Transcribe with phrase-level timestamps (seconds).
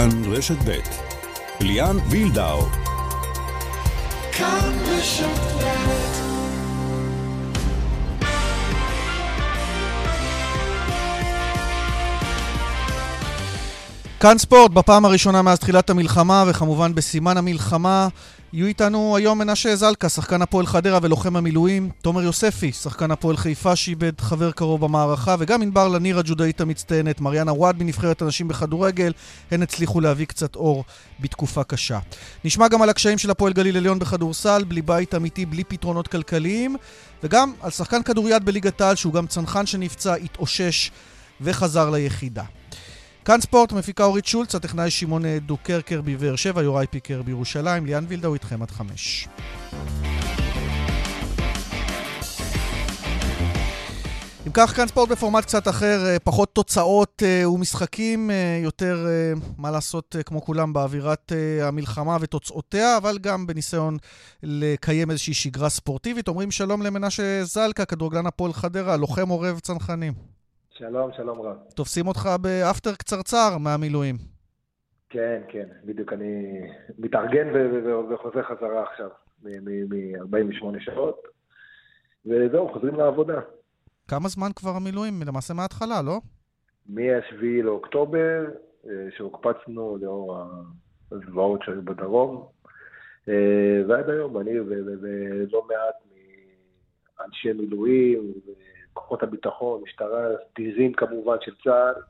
[0.00, 0.78] כאן רשת ב'
[1.60, 2.66] ליאן וילדאו.
[4.32, 5.70] כאן רשת ב'
[14.20, 18.08] כאן ספורט, בפעם הראשונה מאז תחילת המלחמה, וכמובן בסימן המלחמה,
[18.52, 23.76] יהיו איתנו היום מנשה זלקה, שחקן הפועל חדרה ולוחם המילואים, תומר יוספי, שחקן הפועל חיפה
[23.76, 29.12] שאיבד חבר קרוב במערכה, וגם ענבר לניר הג'ודאית המצטיינת, מריאנה וואד מנבחרת הנשים בכדורגל,
[29.50, 30.84] הן הצליחו להביא קצת אור
[31.20, 31.98] בתקופה קשה.
[32.44, 36.76] נשמע גם על הקשיים של הפועל גליל עליון בכדורסל, בלי בית אמיתי, בלי פתרונות כלכליים,
[37.22, 40.90] וגם על שחקן כדוריד בליגת העל, שהוא גם צנחן שנפצע, התאושש
[41.40, 42.44] וחזר ליחידה.
[43.24, 48.34] כאן ספורט, מפיקה אורית שולץ, הטכנאי שמעון דוקרקר בבאר שבע, יוראי פיקר בירושלים, ליאן וילדאו
[48.34, 49.28] איתכם עד חמש.
[54.46, 59.06] אם כך, כאן ספורט בפורמט קצת אחר, אה, פחות תוצאות אה, ומשחקים, אה, יותר,
[59.58, 63.96] מה לעשות, כמו כולם, באווירת המלחמה ותוצאותיה, אבל גם בניסיון
[64.42, 66.28] לקיים איזושהי שגרה ספורטיבית.
[66.28, 70.39] אומרים שלום למנשה זלקה, כדורגלן הפועל חדרה, לוחם עורב צנחנים.
[70.70, 71.56] שלום, שלום רב.
[71.76, 74.14] תופסים אותך באפטר קצרצר מהמילואים.
[75.08, 76.12] כן, כן, בדיוק.
[76.12, 76.60] אני
[76.98, 77.48] מתארגן
[78.10, 79.08] וחוזר חזרה עכשיו,
[79.42, 81.22] מ-48 שעות,
[82.26, 83.40] וזהו, חוזרים לעבודה.
[84.08, 85.14] כמה זמן כבר המילואים?
[85.26, 86.20] למעשה מההתחלה, לא?
[86.88, 88.44] מ-7 לאוקטובר,
[88.86, 90.38] אה, שהוקפצנו לאור
[91.12, 92.46] הזוועות שהיו בדרום,
[93.28, 95.94] אה, ועד היום אני ולא מעט
[97.20, 98.32] מאנשי מילואים,
[98.94, 102.02] כוחות הביטחון, משטרה, סדירים כמובן של צה"ל.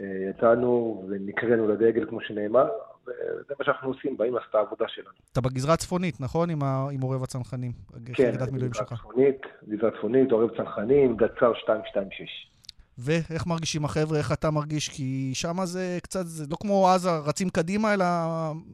[0.00, 2.68] אה, יצאנו ונקראנו לדגל, כמו שנאמר,
[3.06, 5.14] וזה מה שאנחנו עושים, באים לעשות את העבודה שלנו.
[5.32, 6.50] אתה בגזרה הצפונית, נכון?
[6.50, 6.86] עם, ה...
[6.92, 7.72] עם עורב הצנחנים.
[8.14, 12.52] כן, גזרה צפונית, גזרה צפונית, עורב צנחנים, גצר 226.
[12.98, 14.88] ואיך מרגישים החבר'ה, איך אתה מרגיש?
[14.88, 18.04] כי שם זה קצת, זה לא כמו עזה, רצים קדימה, אלא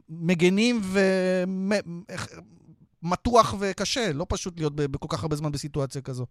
[0.09, 0.81] מגנים
[3.03, 6.25] ומתוח וקשה, לא פשוט להיות בכל כך הרבה זמן בסיטואציה כזו.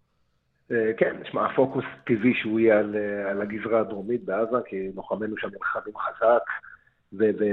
[0.71, 5.37] אה, כן, נשמע, הפוקוס טבעי שהוא יהיה על, אה, על הגזרה הדרומית בעזה, כי לוחמינו
[5.37, 6.43] שם נלחמים חזק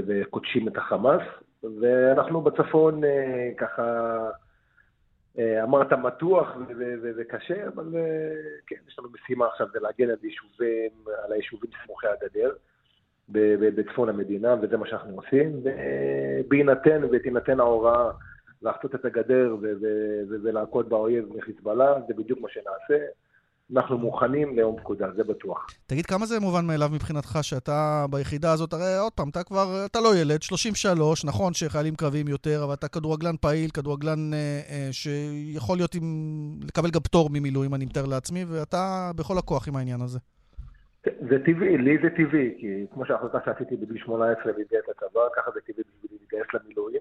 [0.07, 1.23] וקודשים את החמאס,
[1.81, 4.17] ואנחנו בצפון אה, ככה,
[5.63, 6.57] אמרת מתוח
[7.17, 7.85] וקשה, אבל
[8.67, 10.91] כן, יש לנו משימה עכשיו, זה להגן על יישובים,
[11.25, 12.53] על היישובים סמוכי הגדר.
[13.29, 18.11] בצפון המדינה, וזה מה שאנחנו עושים, ובהינתן ותינתן ההוראה
[18.63, 19.57] לחצות את הגדר
[20.29, 23.05] ולהכות באויב מחיזבאללה, זה בדיוק מה שנעשה.
[23.75, 25.67] אנחנו מוכנים ליום פקודה, זה בטוח.
[25.87, 30.01] תגיד, כמה זה מובן מאליו מבחינתך שאתה ביחידה הזאת, הרי עוד פעם, אתה כבר, אתה
[30.01, 35.77] לא ילד, 33, נכון שחיילים קרביים יותר, אבל אתה כדורגלן פעיל, כדורגלן אה, אה, שיכול
[35.79, 36.03] להיות עם,
[36.69, 40.19] לקבל גם פטור ממילואים, אני מתאר לעצמי, ואתה בכל הכוח עם העניין הזה.
[41.05, 45.61] זה טבעי, לי זה טבעי, כי כמו שההחלטה שעשיתי בגיל 18 להתגייס לצבא, ככה זה
[45.61, 47.01] טבעי בשבילי להתגייס למילואים.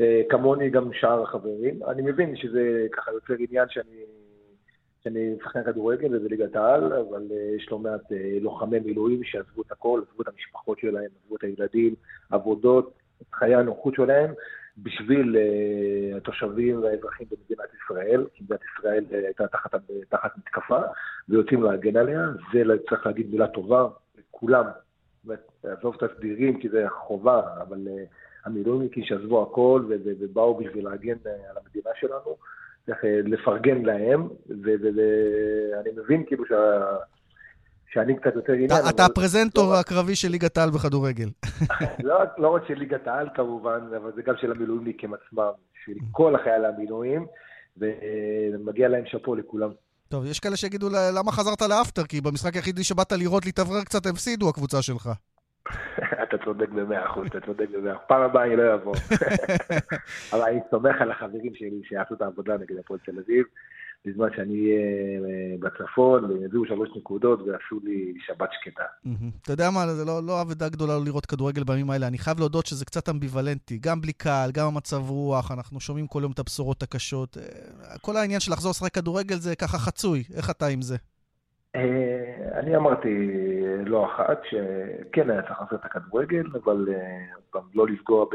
[0.00, 1.82] אה, כמוני גם שאר החברים.
[1.84, 4.02] אני מבין שזה ככה יוצר עניין שאני,
[5.04, 9.62] שאני שחקן כדורגל וזה ליגת העל, אבל אה, יש לא מעט אה, לוחמי מילואים שעזבו
[9.62, 11.94] את הכל, עזבו את המשפחות שלהם, עזבו את הילדים,
[12.30, 12.92] עבודות,
[13.22, 14.34] את חיי הנוחות שלהם,
[14.82, 15.36] בשביל
[16.16, 19.74] התושבים והאזרחים במדינת ישראל, כי מדינת ישראל הייתה תחת,
[20.08, 20.78] תחת מתקפה,
[21.28, 23.88] ויוצאים להגן עליה, זה צריך להגיד מילה טובה
[24.18, 24.64] לכולם.
[25.64, 27.78] לעזוב את הסדירים, כי זה חובה, אבל
[28.48, 32.36] המילואימניקים שעזבו הכל ובאו בשביל להגן אה, על המדינה שלנו,
[32.86, 36.96] צריך אה, לפרגן להם, ואני מבין כאילו שה...
[37.92, 38.70] שאני קצת יותר עניין.
[38.90, 41.28] אתה הפרזנטור לא הקרבי של ליגת העל בכדורגל.
[42.08, 45.50] לא, לא רק של ליגת העל כמובן, אבל זה גם של המילואימניקים עצמם,
[45.84, 47.26] של כל החייל המילואים,
[47.76, 49.70] ומגיע להם שאפו לכולם.
[50.08, 50.88] טוב, יש כאלה שיגידו,
[51.18, 52.04] למה חזרת לאפטר?
[52.04, 55.10] כי במשחק היחידי שבאת לראות להתאוורר קצת, הפסידו הקבוצה שלך.
[56.22, 58.04] אתה צודק במאה אחוז, אתה צודק במאה אחוז.
[58.08, 58.94] פעם הבאה אני לא אבוא.
[60.32, 63.44] אבל אני סומך על החברים שלי שיעשו את העבודה נגד הפועל תל אביב,
[64.04, 68.82] בזמן שאני אהיה אה, בצפון, והם יביאו שלוש נקודות ועשו לי שבת שקטה.
[69.42, 72.06] אתה יודע מה, זה לא, לא אבדה גדולה לראות כדורגל בימים האלה.
[72.06, 73.78] אני חייב להודות שזה קצת אמביוולנטי.
[73.78, 77.36] גם בלי קהל, גם המצב רוח, אנחנו שומעים כל יום את הבשורות הקשות.
[77.38, 80.24] אה, כל העניין של לחזור לשחק כדורגל זה ככה חצוי.
[80.36, 80.96] איך אתה עם זה?
[82.52, 83.30] אני אמרתי
[83.86, 87.24] לא אחת שכן היה צריך לעשות את הכדורגל, אבל אה,
[87.54, 88.26] גם לא לפגוע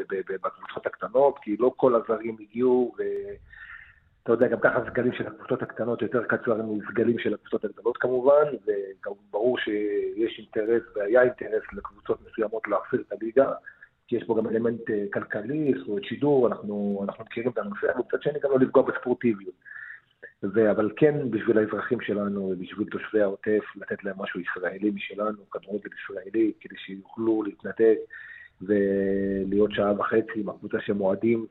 [0.44, 6.02] בקבוצות הקטנות, כי לא כל הזרים הגיעו, ואתה יודע, גם ככה הסגלים של הקבוצות הקטנות
[6.02, 12.68] יותר קצרים מסגלים של הקבוצות הגדולות כמובן, וגם ברור שיש אינטרס והיה אינטרס לקבוצות מסוימות
[12.68, 13.52] להחזיר את הליגה.
[14.08, 18.00] כי יש פה גם אלמנט אה, כלכלי, זכויות שידור, אנחנו, אנחנו מכירים את הנושא, אבל
[18.00, 19.56] מצד שני גם לא לפגוע בספורטיביות.
[20.44, 25.90] ו- אבל כן בשביל האזרחים שלנו ובשביל תושבי העוטף, לתת להם משהו ישראלי משלנו, כדורגל
[26.04, 27.98] ישראלי, כדי שיוכלו להתנתק
[28.62, 31.46] ולהיות שעה וחצי עם הקבוצה שהם אוהדים,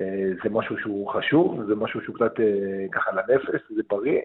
[0.00, 4.20] אה, זה משהו שהוא חשוב, זה משהו שהוא קצת אה, ככה לנפש, זה בריא.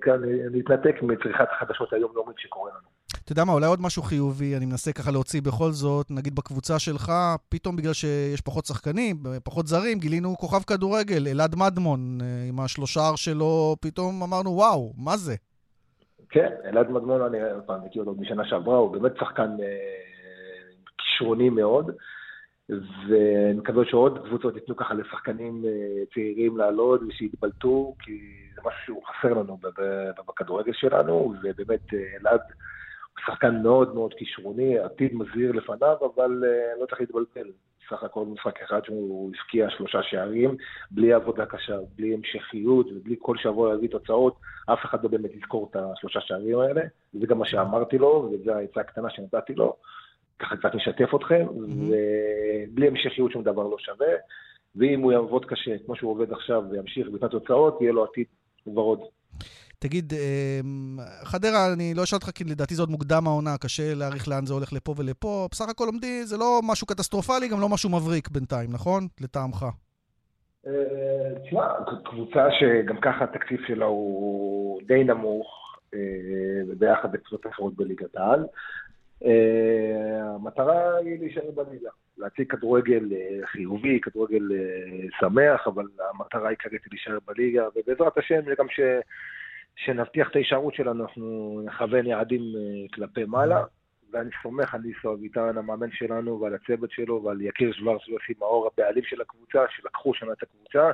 [0.00, 2.88] כאן להתנתק מצריכת החדשות היומיומית שקורה לנו.
[3.24, 6.78] אתה יודע מה, אולי עוד משהו חיובי, אני מנסה ככה להוציא בכל זאת, נגיד בקבוצה
[6.78, 7.12] שלך,
[7.48, 12.18] פתאום בגלל שיש פחות שחקנים, פחות זרים, גילינו כוכב כדורגל, אלעד מדמון,
[12.48, 15.34] עם השלושה שלו, פתאום אמרנו, וואו, מה זה?
[16.30, 19.56] כן, אלעד מדמון, אני פעם מכיר אותו משנה שעברה, הוא באמת שחקן
[20.98, 21.90] כישרוני מאוד,
[23.08, 28.20] ואני מקווה שעוד קבוצות ייתנו ככה לשחקנים אה, צעירים לעלות ושיתבלטו, כי
[28.54, 29.58] זה משהו שהוא חסר לנו
[30.28, 36.80] בכדורגל שלנו, ובאמת אה, אלעד הוא שחקן מאוד מאוד כישרוני, עתיד מזהיר לפניו, אבל אה,
[36.80, 37.50] לא צריך להתבלבל.
[37.90, 40.56] סך הכל משחק אחד שהוא הבקיע שלושה שערים,
[40.90, 44.36] בלי עבודה קשה, בלי המשכיות ובלי כל שבוע להביא תוצאות,
[44.72, 46.82] אף אחד לא באמת יזכור את השלושה שערים האלה.
[47.14, 49.76] וזה גם מה שאמרתי לו, וזו העצה הקטנה שנתתי לו.
[50.40, 51.46] ככה קצת משתף אתכם.
[51.50, 54.12] ובלי המשכיות שום דבר לא שווה,
[54.76, 58.26] ואם הוא יעבוד קשה, כמו שהוא עובד עכשיו, וימשיך בתת תוצאות, יהיה לו עתיד
[58.66, 59.00] ורוד.
[59.78, 64.28] תגיד, אמ, חדרה, אני לא אשאל אותך, כי לדעתי זה עוד מוקדם העונה, קשה להעריך
[64.28, 65.48] לאן זה הולך לפה ולפה.
[65.50, 69.06] בסך הכל עומדי, זה לא משהו קטסטרופלי, גם לא משהו מבריק בינתיים, נכון?
[69.20, 69.66] לטעמך.
[70.66, 70.72] אה,
[71.44, 71.66] תשמע,
[72.04, 75.46] קבוצה שגם ככה התקציב שלה הוא די נמוך,
[75.94, 75.98] אה,
[76.78, 78.44] ביחד לקבוצות אחרות בליגת העל.
[79.24, 86.84] אה, המטרה היא להישאר בליגה, להציג כדורגל אה, חיובי, כדורגל אה, שמח, אבל המטרה העיקרית
[86.84, 88.80] היא להישאר בליגה, ובעזרת השם, גם ש...
[89.76, 92.42] שנבטיח את ההישארות שלנו, אנחנו נכוון יעדים
[92.94, 93.64] כלפי מעלה,
[94.12, 98.70] ואני סומך על ניסו אביטן, המאמן שלנו, ועל הצוות שלו, ועל יקיר שוורץ ויוסי מאור,
[98.72, 100.90] הבעלים של הקבוצה, שלקחו שנה את הקבוצה.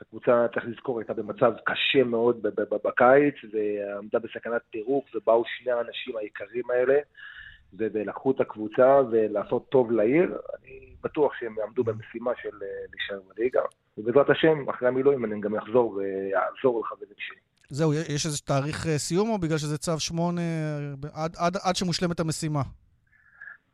[0.00, 2.42] הקבוצה, צריך לזכור, הייתה במצב קשה מאוד
[2.84, 6.98] בקיץ, ועמדה בסכנת פירוק, ובאו שני האנשים היקרים האלה.
[7.78, 13.60] ולקחו את הקבוצה ולעשות טוב לעיר, אני בטוח שהם יעמדו במשימה של אה, להישאר בליגה.
[13.98, 17.40] ובעזרת השם, אחרי המילואים אני גם אחזור ויעזור לך בזה בשבילי.
[17.68, 20.40] זהו, יש איזה תאריך אה, סיום או בגלל שזה צו שמונה,
[21.14, 22.62] עד, עד, עד שמושלמת המשימה?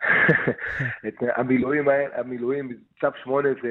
[1.08, 2.68] את המילואים, המילואים,
[3.00, 3.68] צו שמונה זה,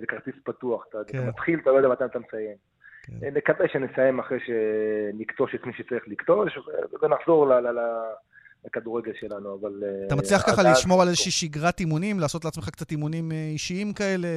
[0.00, 1.28] זה כרטיס פתוח, אתה כן.
[1.28, 2.56] מתחיל, אתה לא יודע מתי אתה מסיים.
[3.02, 3.28] כן.
[3.34, 6.58] נקווה שנסיים אחרי שנקטוש את מי שצריך לקטוש,
[7.02, 7.52] ונחזור ל...
[7.52, 7.80] ל, ל
[8.68, 9.72] הכדורגל שלנו, אבל...
[10.06, 14.28] אתה מצליח ככה לשמור על איזושהי שגרת אימונים, לעשות לעצמך קצת אימונים אה, אישיים כאלה?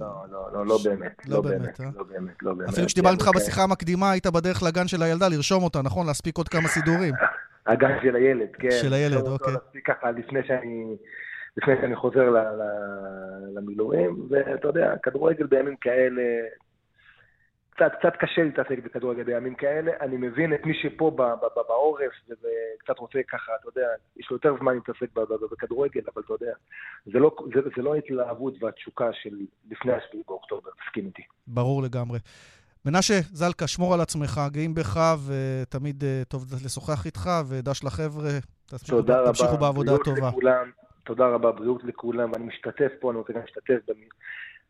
[0.00, 1.22] לא, לא, לא, לא באמת.
[1.28, 1.86] לא, לא באמת, אה?
[1.96, 2.68] לא באמת, לא באמת.
[2.68, 6.06] אפילו כשדיברנו איתך בשיחה המקדימה, היית בדרך לגן של הילדה לרשום אותה, נכון?
[6.06, 7.14] להספיק עוד כמה סידורים.
[7.66, 8.70] הגן של הילד, כן.
[8.70, 9.52] של הילד, אוקיי.
[9.52, 10.96] להספיק ככה לפני שאני...
[11.56, 12.34] לפני שאני חוזר
[13.54, 16.22] למילואים, ואתה יודע, כדורגל בימים כאלה,
[17.80, 19.92] קצת, קצת קשה להתעסק בכדורגל בימים כאלה.
[20.00, 21.10] אני מבין את מי שפה
[21.68, 25.12] בעורף וקצת רוצה ככה, אתה יודע, יש לו יותר זמן להתעסק
[25.52, 26.52] בכדורגל, אבל אתה יודע,
[27.06, 29.36] זה לא, זה, זה לא ההתלהבות והתשוקה של
[29.70, 31.22] לפני השביעי באוקטובר, תסכים איתי.
[31.46, 32.18] ברור לגמרי.
[32.84, 38.30] מנשה, זלקה, שמור על עצמך, גאים בך, ותמיד uh, טוב לשוחח איתך, ודש לחבר'ה,
[39.26, 40.28] תמשיכו, בעבודה הטובה.
[40.28, 40.70] לכולם,
[41.04, 43.78] תודה רבה, בריאות לכולם, ואני משתתף פה, אני רוצה גם להשתתף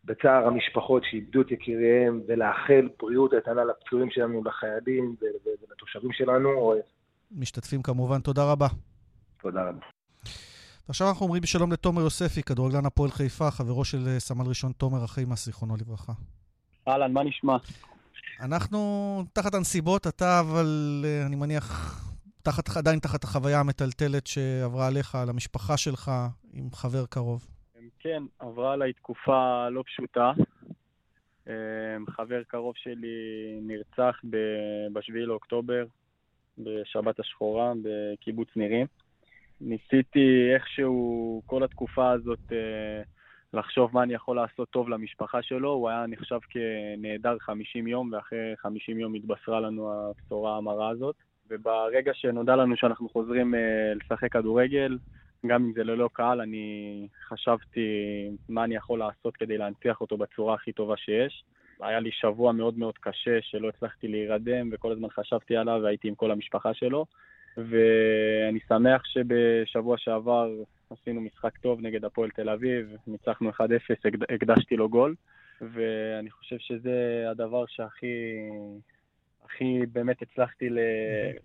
[0.04, 5.16] בצער המשפחות שאיבדו את יקיריהם, ולאחל בריאות איתנה לפצועים שלנו, לחיילים
[5.68, 6.74] ולתושבים שלנו.
[7.32, 8.66] משתתפים כמובן, תודה רבה.
[9.42, 9.86] תודה רבה.
[10.88, 15.04] עכשיו אנחנו אומרים שלום לתומר יוספי, כדורגלן הפועל חיפה, חברו של אה, סמל ראשון תומר
[15.04, 16.12] אחימס, זיכרונו לברכה.
[16.88, 17.56] אהלן, מה נשמע?
[18.40, 22.00] אנחנו תחת הנסיבות, אתה אבל, אה, אני מניח,
[22.42, 26.10] תחת, עדיין תחת החוויה המטלטלת שעברה עליך, על המשפחה שלך,
[26.52, 27.46] עם חבר קרוב.
[28.00, 30.32] כן, עברה עליי תקופה לא פשוטה.
[31.46, 35.84] אמ, חבר קרוב שלי נרצח ב-7 לאוקטובר,
[36.58, 38.86] בשבת השחורה, בקיבוץ נירים.
[39.60, 43.02] ניסיתי איכשהו כל התקופה הזאת אה,
[43.54, 45.70] לחשוב מה אני יכול לעשות טוב למשפחה שלו.
[45.70, 51.16] הוא היה נחשב כנעדר 50 יום, ואחרי 50 יום התבשרה לנו הבשורה המרה הזאת.
[51.50, 54.98] וברגע שנודע לנו שאנחנו חוזרים אה, לשחק כדורגל,
[55.46, 57.88] גם אם זה ללא קהל, אני חשבתי
[58.48, 61.44] מה אני יכול לעשות כדי להנציח אותו בצורה הכי טובה שיש.
[61.80, 66.14] היה לי שבוע מאוד מאוד קשה שלא הצלחתי להירדם, וכל הזמן חשבתי עליו והייתי עם
[66.14, 67.06] כל המשפחה שלו.
[67.56, 70.50] ואני שמח שבשבוע שעבר
[70.90, 73.60] עשינו משחק טוב נגד הפועל תל אביב, ניצחנו 1-0,
[74.34, 75.14] הקדשתי לו גול,
[75.60, 78.34] ואני חושב שזה הדבר שהכי
[79.50, 80.68] הכי באמת הצלחתי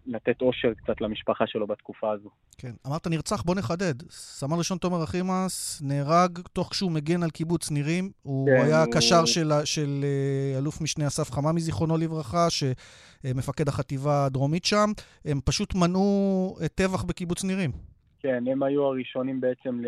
[0.05, 2.29] לתת אושר קצת למשפחה שלו בתקופה הזו.
[2.57, 4.01] כן, אמרת נרצח, בוא נחדד.
[4.09, 8.11] סמל ראשון תומר אחימס נהרג תוך שהוא מגן על קיבוץ נירים.
[8.23, 8.93] הוא כן, היה הוא...
[8.93, 14.89] קשר של, של אה, אלוף משנה אסף חממי, זיכרונו לברכה, שמפקד החטיבה הדרומית שם.
[15.25, 17.71] הם פשוט מנעו טבח בקיבוץ נירים.
[18.19, 19.81] כן, הם היו הראשונים בעצם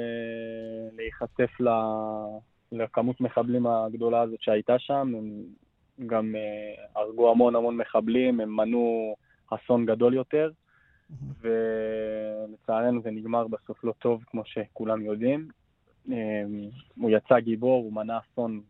[0.98, 1.52] להיחשף
[2.72, 5.14] לכמות מחבלים הגדולה הזאת שהייתה שם.
[5.18, 5.44] הם
[6.06, 9.16] גם uh, הרגו המון המון מחבלים, הם מנעו
[9.50, 10.52] אסון גדול יותר,
[11.42, 15.48] ולצערנו זה נגמר בסוף לא טוב, כמו שכולם יודעים.
[16.08, 16.12] Um,
[16.98, 18.62] הוא יצא גיבור, הוא מנע אסון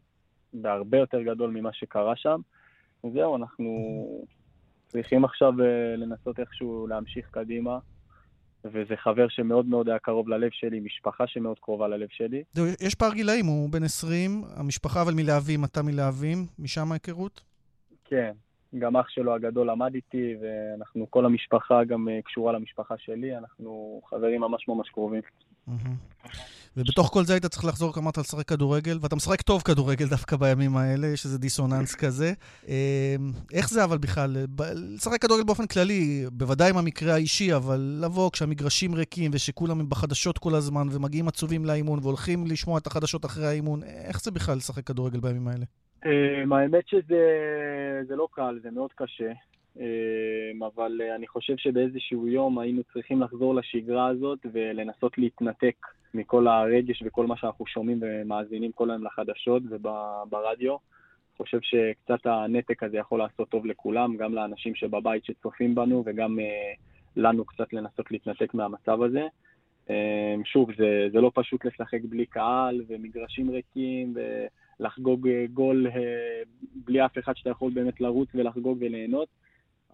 [0.54, 2.42] בהרבה יותר גדול ממה שקרה שם.
[3.04, 4.06] וזהו, אנחנו
[4.88, 7.80] צריכים עכשיו uh, לנסות איכשהו להמשיך קדימה.
[8.72, 12.44] וזה חבר שמאוד מאוד היה קרוב ללב שלי, משפחה שמאוד קרובה ללב שלי.
[12.82, 17.42] יש פער גילאים, הוא בן 20, המשפחה אבל מלהבים, אתה מלהבים, משם ההיכרות?
[18.06, 18.32] כן,
[18.80, 24.02] גם אח שלו הגדול למד איתי, ואנחנו, כל המשפחה גם אה, קשורה למשפחה שלי, אנחנו
[24.10, 25.22] חברים ממש ממש קרובים.
[26.78, 30.78] ובתוך כל זה היית צריך לחזור, אמרת, לשחק כדורגל, ואתה משחק טוב כדורגל דווקא בימים
[30.78, 32.34] האלה, יש איזה דיסוננס כזה.
[32.68, 32.74] אמ,
[33.54, 34.36] איך זה אבל בכלל?
[34.76, 40.56] לשחק כדורגל באופן כללי, בוודאי עם המקרה האישי, אבל לבוא כשהמגרשים ריקים ושכולם בחדשות כל
[40.56, 45.20] הזמן, ומגיעים עצובים לאימון, והולכים לשמוע את החדשות אחרי האימון, איך זה בכלל לשחק כדורגל
[45.20, 45.66] בימים האלה?
[46.06, 49.32] אמ, האמת שזה לא קל, זה מאוד קשה.
[49.80, 55.76] אמ, אבל אה, אני חושב שבאיזשהו יום היינו צריכים לחזור לשגרה הזאת ולנסות להתנתק
[56.14, 60.72] מכל הרגש וכל מה שאנחנו שומעים ומאזינים כל היום לחדשות וברדיו.
[60.72, 66.40] אני חושב שקצת הנתק הזה יכול לעשות טוב לכולם, גם לאנשים שבבית שצופים בנו וגם
[66.40, 66.74] אה,
[67.16, 69.28] לנו קצת לנסות להתנתק מהמצב הזה.
[69.90, 74.14] אמ, שוב, זה, זה לא פשוט לשחק בלי קהל ומגרשים ריקים
[74.80, 75.88] ולחגוג אה, גול
[76.76, 79.28] בלי אף אחד שאתה יכול באמת לרוץ ולחגוג וליהנות.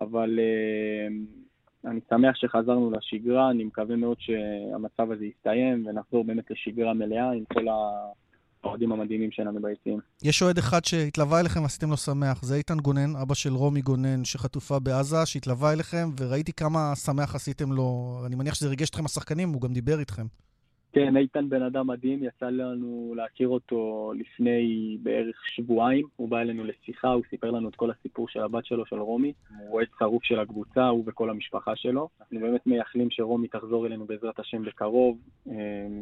[0.02, 6.94] אבל uh, אני שמח שחזרנו לשגרה, אני מקווה מאוד שהמצב הזה יסתיים ונחזור באמת לשגרה
[6.94, 7.66] מלאה עם כל
[8.64, 10.00] האוהדים המדהימים שלנו ביציעים.
[10.24, 14.26] יש אוהד אחד שהתלווה אליכם ועשיתם לו שמח, זה איתן גונן, אבא של רומי גונן
[14.26, 19.50] שחטופה בעזה, שהתלווה אליכם, וראיתי כמה שמח עשיתם לו, אני מניח שזה ריגש אתכם השחקנים,
[19.50, 20.26] הוא גם דיבר איתכם.
[20.94, 26.06] כן, איתן בן אדם מדהים, יצא לנו להכיר אותו לפני בערך שבועיים.
[26.16, 29.34] הוא בא אלינו לשיחה, הוא סיפר לנו את כל הסיפור של הבת שלו, של רומי.
[29.60, 32.10] הוא אוהד שרוף של הקבוצה, הוא וכל המשפחה שלו.
[32.22, 35.18] אנחנו באמת מייחלים שרומי תחזור אלינו בעזרת השם בקרוב.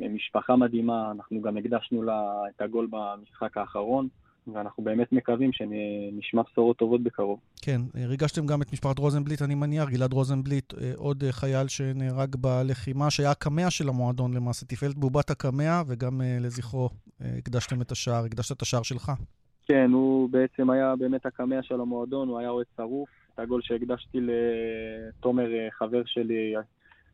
[0.02, 2.24] הם משפחה מדהימה, אנחנו גם הקדשנו לה
[2.56, 4.08] את הגול במשחק האחרון.
[4.48, 7.40] ואנחנו באמת מקווים שנשמע בשורות טובות בקרוב.
[7.62, 12.36] כן, ריגשתם גם את משפחת רוזנבליט, אני מניח, גלעד רוזנבליט, אה, עוד אה, חייל שנהרג
[12.36, 16.90] בלחימה, שהיה הקמע של המועדון למעשה, תפעלת בובת הקמע, וגם אה, לזכרו
[17.38, 19.12] הקדשתם את השער, הקדשת את השער שלך.
[19.66, 23.10] כן, הוא בעצם היה באמת הקמע של המועדון, הוא היה אוהד שרוף.
[23.34, 26.54] את הגול שהקדשתי לתומר, חבר שלי,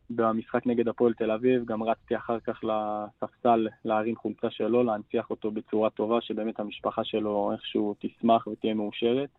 [0.09, 5.51] במשחק נגד הפועל תל אביב, גם רצתי אחר כך לספסל להרים חולצה שלו, להנציח אותו
[5.51, 9.29] בצורה טובה, שבאמת המשפחה שלו איכשהו תשמח ותהיה מאושרת,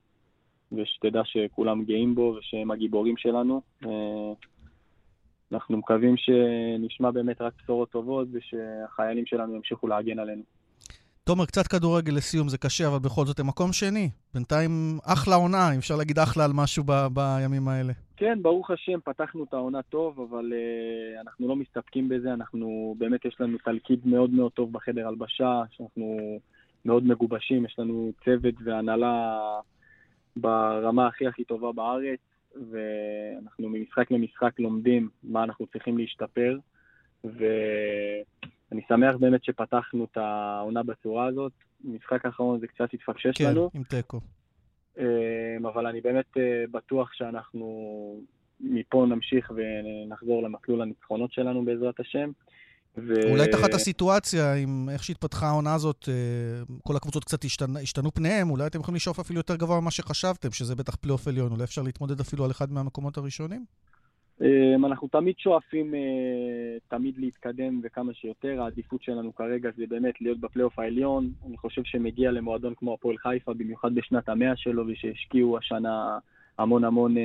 [0.72, 3.62] ושתדע שכולם גאים בו ושהם הגיבורים שלנו.
[3.87, 4.32] אה,
[5.52, 10.42] אנחנו מקווים שנשמע באמת רק בשורות טובות ושהחיילים שלנו ימשיכו להגן עלינו.
[11.25, 14.10] תומר, קצת כדורגל לסיום, זה קשה, אבל בכל זאת הם מקום שני.
[14.34, 17.92] בינתיים אחלה עונה, אם אפשר להגיד אחלה על משהו ב- בימים האלה.
[18.18, 23.25] כן, ברוך השם, פתחנו את העונה טוב, אבל uh, אנחנו לא מסתפקים בזה, אנחנו, באמת
[23.25, 26.38] יש לנו תלכיד מאוד מאוד טוב בחדר הלבשה, שאנחנו
[26.84, 29.38] מאוד מגובשים, יש לנו צוות והנהלה
[30.37, 32.20] ברמה הכי הכי טובה בארץ,
[32.54, 36.58] ואנחנו ממשחק למשחק לומדים מה אנחנו צריכים להשתפר,
[37.25, 41.52] ואני שמח באמת שפתחנו את העונה בצורה הזאת.
[41.84, 43.70] משחק האחרון זה קצת התפקשש כן, לנו.
[43.70, 44.20] כן, עם תיקו.
[44.98, 47.66] אמ, אבל אני באמת אה, בטוח שאנחנו
[48.60, 52.30] מפה נמשיך ונחזור למסלול הניצחונות שלנו בעזרת השם.
[52.96, 53.30] ו...
[53.30, 58.50] אולי תחת הסיטואציה, עם איך שהתפתחה העונה הזאת, אה, כל הקבוצות קצת השתנו, השתנו פניהם,
[58.50, 61.82] אולי אתם יכולים לשאוף אפילו יותר גבוה ממה שחשבתם, שזה בטח פלייאוף עליון, אולי אפשר
[61.82, 63.64] להתמודד אפילו על אחד מהמקומות הראשונים?
[64.42, 70.40] אמ, אנחנו תמיד שואפים אה, תמיד להתקדם וכמה שיותר, העדיפות שלנו כרגע זה באמת להיות
[70.40, 71.30] בפלייאוף העליון.
[71.47, 76.18] אני חושב שמגיע למועדון כמו הפועל חיפה, במיוחד בשנת המאה שלו, ושהשקיעו השנה
[76.59, 77.23] המון המון אה,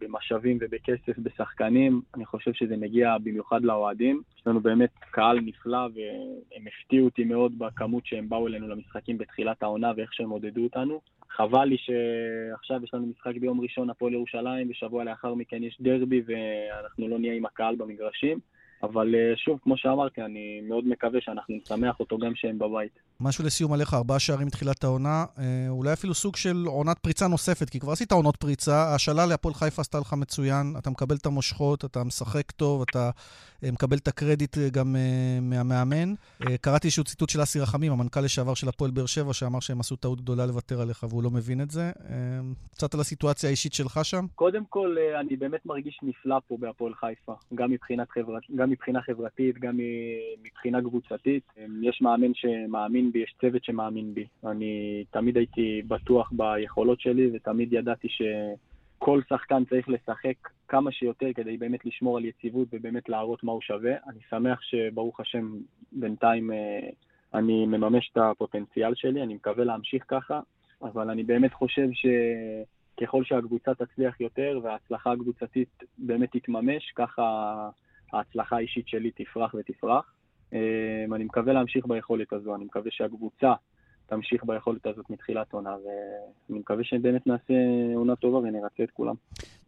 [0.00, 2.00] במשאבים ובכסף בשחקנים.
[2.14, 4.22] אני חושב שזה מגיע במיוחד לאוהדים.
[4.38, 9.62] יש לנו באמת קהל נפלא, והם הפתיעו אותי מאוד בכמות שהם באו אלינו למשחקים בתחילת
[9.62, 11.00] העונה ואיך שהם עודדו אותנו.
[11.36, 16.22] חבל לי שעכשיו יש לנו משחק ביום ראשון הפועל ירושלים, ושבוע לאחר מכן יש דרבי
[16.26, 18.38] ואנחנו לא נהיה עם הקהל במגרשים.
[18.82, 22.98] אבל אה, שוב, כמו שאמרתי, אני מאוד מקווה שאנחנו נשמח אותו גם שהם בבית.
[23.20, 27.70] משהו לסיום עליך, ארבעה שערים מתחילת העונה, אה, אולי אפילו סוג של עונת פריצה נוספת,
[27.70, 31.84] כי כבר עשית עונות פריצה, ההשאלה להפועל חיפה עשתה לך מצוין, אתה מקבל את המושכות,
[31.84, 33.10] אתה משחק טוב, אתה
[33.64, 34.96] אה, מקבל את הקרדיט אה, גם
[35.42, 36.14] מהמאמן.
[36.60, 39.96] קראתי איזשהו ציטוט של אסי רחמים, המנכ"ל לשעבר של הפועל באר שבע, שאמר שהם עשו
[39.96, 41.90] טעות גדולה לוותר עליך והוא לא מבין את זה.
[42.72, 44.26] קצת על הסיטואציה האישית שלך שם.
[44.34, 47.70] קודם כל, אני באמת מרגיש נפלא פה בהפועל חיפה, גם,
[48.14, 49.78] חברת, גם מבחינה חברתית, גם
[50.44, 51.42] מבחינה קבוצתית.
[51.82, 54.26] יש מאמן שמאמין בי, יש צוות שמאמין בי.
[54.46, 61.56] אני תמיד הייתי בטוח ביכולות שלי ותמיד ידעתי שכל שחקן צריך לשחק כמה שיותר כדי
[61.56, 63.92] באמת לשמור על יציבות ובאמת להראות מה הוא שווה.
[64.08, 65.52] אני שמח שברוך השם
[65.92, 66.88] בינתיים אה,
[67.34, 70.40] אני מממש את הפוטנציאל שלי, אני מקווה להמשיך ככה,
[70.82, 77.22] אבל אני באמת חושב שככל שהקבוצה תצליח יותר וההצלחה הקבוצתית באמת תתממש, ככה
[78.12, 80.13] ההצלחה האישית שלי תפרח ותפרח.
[80.54, 83.52] אה, אני מקווה להמשיך ביכולת הזו, אני מקווה שהקבוצה
[84.06, 87.54] תמשיך ביכולת הזאת מתחילת עונה, ואני מקווה שבאמת נעשה
[87.94, 89.14] עונה טובה ונרצה את כולם.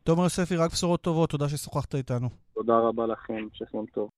[0.03, 2.29] תומר יוספי, רק בשורות טובות, תודה ששוחחת איתנו.
[2.55, 4.11] תודה רבה לכם, המשך יום טוב.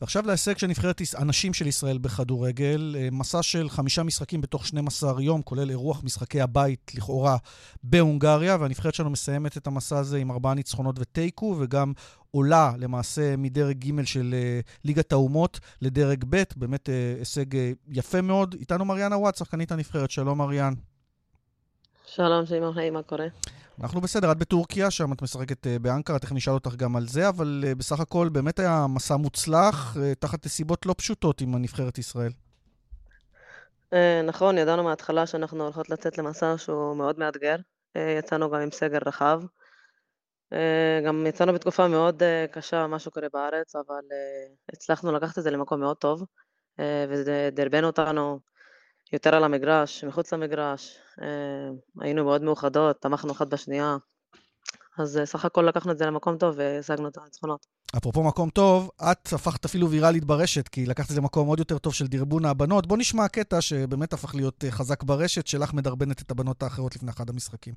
[0.00, 5.22] ועכשיו להישג של נבחרת הנשים של ישראל בכדורגל, אה, מסע של חמישה משחקים בתוך 12
[5.22, 7.36] יום, כולל אירוח משחקי הבית לכאורה
[7.82, 11.92] בהונגריה, והנבחרת שלנו מסיימת את המסע הזה עם ארבעה ניצחונות ותיקו, וגם
[12.30, 17.44] עולה למעשה מדרג ג' של uh, ליגת האומות לדרג ב', באמת uh, הישג
[17.88, 18.54] יפה מאוד.
[18.60, 20.74] איתנו מריאנה וואט, שחקנית הנבחרת, שלום מריאן.
[22.06, 23.26] שלום, שמעון, היי, מה קורה?
[23.82, 27.28] אנחנו בסדר, את בטורקיה, שם את משחקת uh, באנקרה, תכף נשאל אותך גם על זה,
[27.28, 31.98] אבל uh, בסך הכל באמת היה מסע מוצלח, uh, תחת נסיבות לא פשוטות עם הנבחרת
[31.98, 32.32] ישראל.
[34.24, 37.56] נכון, ידענו מההתחלה שאנחנו הולכות לצאת למסע שהוא מאוד מאתגר.
[38.18, 39.42] יצאנו גם עם סגר רחב.
[41.06, 42.22] גם יצאנו בתקופה מאוד
[42.52, 44.02] קשה, מה שקורה בארץ, אבל
[44.72, 48.40] הצלחנו לקחת את זה למקום מאוד טוב, uh, ודרבנו אותנו
[49.12, 51.26] יותר על המגרש, מחוץ למגרש, אה,
[52.00, 53.96] היינו מאוד מאוחדות, תמכנו אחת בשנייה,
[54.98, 57.66] אז אה, סך הכל לקחנו את זה למקום טוב והשגנו את הניצחונות.
[57.96, 61.78] אפרופו מקום טוב, את הפכת אפילו ויראלית ברשת, כי לקחת את זה למקום עוד יותר
[61.78, 62.86] טוב של דרבון הבנות.
[62.86, 67.10] בוא נשמע קטע שבאמת הפך להיות אה, חזק ברשת, שלך מדרבנת את הבנות האחרות לפני
[67.10, 67.74] אחד המשחקים.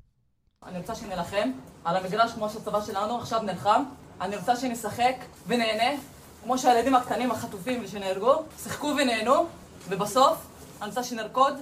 [0.66, 1.50] אני רוצה שנלחם
[1.84, 3.82] על המגרש כמו שהצבא שלנו עכשיו נלחם.
[4.20, 5.14] אני רוצה שנשחק
[5.46, 6.00] ונהנה,
[6.44, 9.46] כמו שהילדים הקטנים החטופים שנהרגו, שיחקו ונהנו,
[9.88, 10.46] ובסוף
[10.84, 11.54] אני רוצה שנרקוד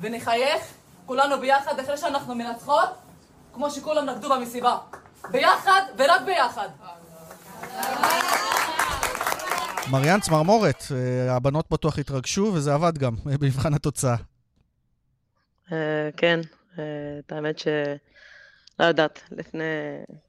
[0.00, 0.62] ונחייך
[1.06, 2.88] כולנו ביחד אחרי שאנחנו מנצחות,
[3.54, 4.78] כמו שכולם נקדו במסיבה.
[5.30, 6.68] ביחד ורק ביחד.
[9.90, 14.16] מריאן צמרמורת, אה, הבנות בטוח התרגשו וזה עבד גם במבחן התוצאה.
[15.72, 16.40] אה, כן,
[16.78, 16.84] אה,
[17.18, 17.68] את האמת ש...
[18.78, 19.64] לא יודעת, לפני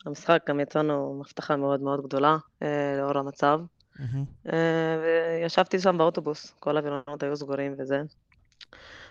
[0.06, 2.38] המשחק גם יצאנו מבטחה מאוד מאוד גדולה
[2.98, 3.60] לאור המצב.
[5.04, 8.02] וישבתי שם באוטובוס, כל הווילונות היו סגורים וזה.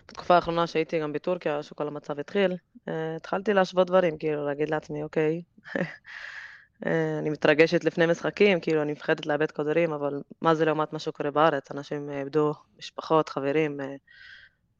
[0.08, 2.52] בתקופה האחרונה שהייתי גם בטורקיה, שכל המצב התחיל,
[2.88, 5.42] אה, התחלתי להשוות דברים, כאילו להגיד לעצמי, אוקיי,
[6.86, 10.98] אה, אני מתרגשת לפני משחקים, כאילו אני מפחדת לאבד כדורים, אבל מה זה לעומת מה
[10.98, 11.70] שקורה בארץ?
[11.70, 13.94] אנשים איבדו משפחות, חברים, אה,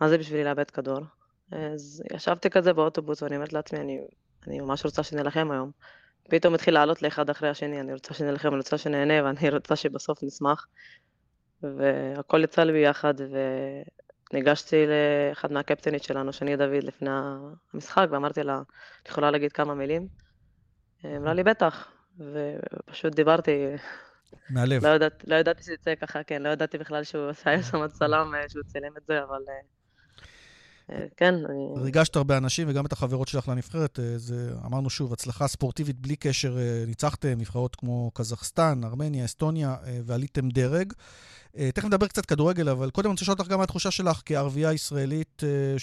[0.00, 1.00] מה זה בשבילי לאבד כדור?
[1.52, 4.00] אז ישבתי כזה באוטובוס ואני אומרת לעצמי, אני,
[4.46, 5.70] אני ממש רוצה שנלחם היום.
[6.30, 10.22] פתאום התחיל לעלות לאחד אחרי השני, אני רוצה שנלחם, אני רוצה שנהנה ואני רוצה שבסוף
[10.22, 10.66] נשמח.
[11.62, 13.14] והכל יצא לי ביחד,
[14.32, 17.10] ניגשתי לאחד מהקפטנית שלנו, שני דוד, לפני
[17.72, 18.62] המשחק, ואמרתי לה,
[19.02, 20.08] את יכולה להגיד כמה מילים?
[21.04, 23.66] אמרה לי, בטח, ופשוט דיברתי.
[24.50, 24.86] מהלב.
[24.86, 28.34] לא, יודעת, לא ידעתי שזה יצא ככה, כן, לא ידעתי בכלל שהוא עשה שם צלם,
[28.34, 29.40] אה, שהוא צילם את זה, אבל...
[30.92, 31.34] אה, אה, כן.
[31.76, 33.98] ריגשת הרבה אנשים וגם את החברות שלך לנבחרת.
[34.16, 40.92] זה, אמרנו שוב, הצלחה ספורטיבית בלי קשר, ניצחתם נבחרות כמו קזחסטן, ארמניה, אסטוניה, ועליתם דרג.
[41.58, 44.22] אה, תכף נדבר קצת כדורגל, אבל קודם אני רוצה לשאול אותך גם מה התחושה שלך
[44.24, 45.78] כערבייה ישראלית, אה,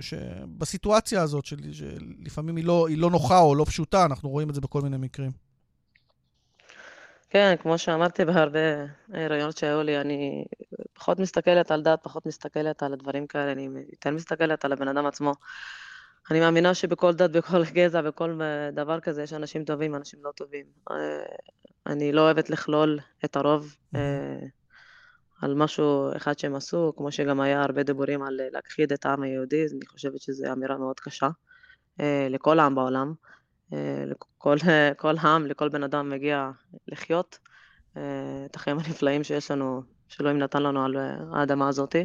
[0.00, 4.60] שבסיטואציה הזאת, שלפעמים היא לא, היא לא נוחה או לא פשוטה, אנחנו רואים את זה
[4.60, 5.49] בכל מיני מקרים.
[7.30, 10.44] כן, כמו שאמרתי בהרבה רעיונות שהיו לי, אני
[10.92, 15.06] פחות מסתכלת על דת, פחות מסתכלת על הדברים כאלה, אני יותר מסתכלת על הבן אדם
[15.06, 15.32] עצמו.
[16.30, 18.40] אני מאמינה שבכל דת, בכל גזע, בכל
[18.72, 20.66] דבר כזה, יש אנשים טובים, אנשים לא טובים.
[20.90, 20.96] אה,
[21.86, 23.76] אני לא אוהבת לכלול את הרוב.
[25.42, 29.66] על משהו אחד שהם עשו, כמו שגם היה הרבה דיבורים על להכחיד את העם היהודי,
[29.72, 31.28] אני חושבת שזו אמירה מאוד קשה
[32.00, 33.14] אה, לכל העם בעולם.
[33.72, 34.56] אה, לכל
[34.96, 36.50] כל העם, לכל בן אדם מגיע
[36.88, 37.38] לחיות
[37.96, 38.02] אה,
[38.46, 40.96] את החיים הנפלאים שיש לנו, שאלוהים נתן לנו על
[41.32, 41.96] האדמה הזאת.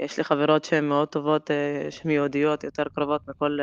[0.00, 1.50] יש לי חברות שהן מאוד טובות,
[1.90, 3.58] שהן יהודיות, יותר קרובות מכל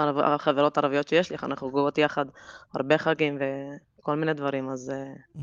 [0.00, 2.26] החברות הערביות שיש לי, אנחנו גובות יחד
[2.74, 3.38] הרבה חגים
[4.00, 4.92] וכל מיני דברים, אז...
[5.36, 5.40] Mm-hmm.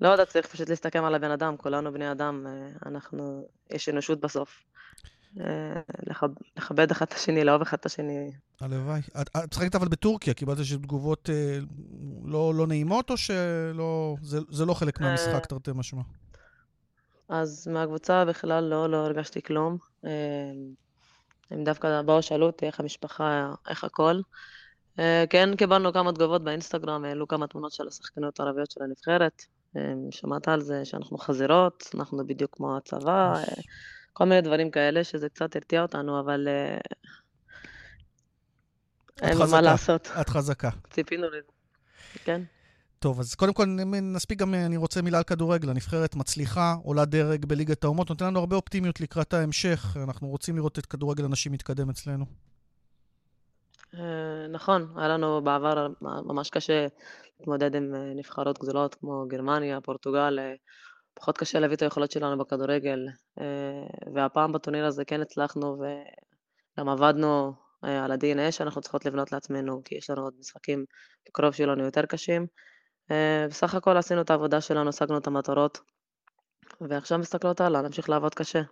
[0.00, 4.20] לא יודעת, צריך פשוט להסתכל על הבן אדם, כולנו בני אדם, אה, אנחנו, יש אנושות
[4.20, 4.64] בסוף.
[5.40, 5.80] אה,
[6.56, 8.32] לכבד אחד את השני, לאהוב אחד את השני.
[8.60, 9.00] הלוואי.
[9.20, 11.58] את משחקת אבל בטורקיה, קיבלת איזה תגובות אה,
[12.24, 16.02] לא, לא נעימות, או שלא, זה, זה לא חלק מהמשחק, תרתי משמע?
[17.28, 19.78] אז מהקבוצה בכלל לא, לא הרגשתי כלום.
[21.50, 24.20] הם דווקא באו, שאלו אותי איך המשפחה, איך הכל.
[25.30, 29.42] כן, קיבלנו כמה תגובות באינסטגרם, העלו כמה תמונות של השחקניות הערביות של הנבחרת.
[30.10, 33.34] שמעת על זה שאנחנו חזירות, אנחנו בדיוק כמו הצבא,
[34.18, 36.78] כל מיני דברים כאלה, שזה קצת הרתיע אותנו, אבל אה,
[39.22, 40.08] אין מה לעשות.
[40.20, 40.70] את חזקה.
[40.90, 41.50] ציפינו לזה,
[42.24, 42.42] כן.
[42.98, 43.64] טוב, אז קודם כל
[44.02, 45.70] נספיק גם, אני רוצה מילה על כדורגל.
[45.70, 49.96] הנבחרת מצליחה, עולה דרג בליגת האומות, נותן לנו הרבה אופטימיות לקראת ההמשך.
[50.04, 52.24] אנחנו רוצים לראות את כדורגל הנשים מתקדם אצלנו.
[53.94, 56.86] אה, נכון, היה לנו בעבר ממש קשה
[57.40, 60.54] להתמודד עם אה, נבחרות גדולות כמו גרמניה, פורטוגל, אה,
[61.20, 63.06] פחות קשה להביא את היכולות שלנו בכדורגל,
[64.14, 67.52] והפעם בטורניר הזה כן הצלחנו וגם עבדנו
[67.82, 70.84] על ה-DNA שאנחנו צריכות לבנות לעצמנו, כי יש לנו עוד משחקים
[71.28, 72.46] בקרוב שיהיו לנו יותר קשים.
[73.48, 75.80] בסך הכל עשינו את העבודה שלנו, השגנו את המטרות,
[76.80, 78.62] ועכשיו מסתכלות הלאה, נמשיך לעבוד קשה.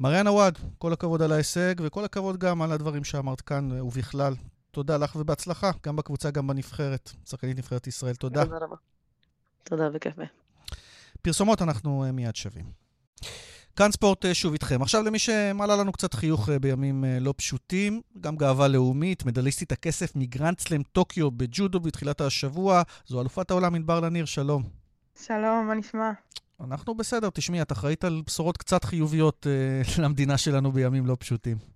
[0.00, 4.34] מריאנה וואד, כל הכבוד על ההישג, וכל הכבוד גם על הדברים שאמרת כאן ובכלל.
[4.70, 8.14] תודה לך ובהצלחה, גם בקבוצה, גם בנבחרת, שחקנית נבחרת ישראל.
[8.14, 8.44] תודה.
[8.44, 8.76] תודה רבה.
[9.64, 10.14] תודה וכיף.
[11.26, 12.64] פרסומות אנחנו אה, מיד שווים.
[13.76, 14.82] כאן ספורט אה, שוב איתכם.
[14.82, 20.16] עכשיו למי שמעלה לנו קצת חיוך אה, בימים לא פשוטים, גם גאווה לאומית, מדליסטית הכסף
[20.16, 24.62] מגרנדסלם טוקיו בג'ודו בתחילת השבוע, זו אלופת העולם ענבר לניר, שלום.
[25.24, 26.10] שלום, מה נשמע?
[26.60, 29.46] אנחנו בסדר, תשמעי, את אחראית על בשורות קצת חיוביות
[30.02, 31.75] למדינה שלנו בימים לא פשוטים.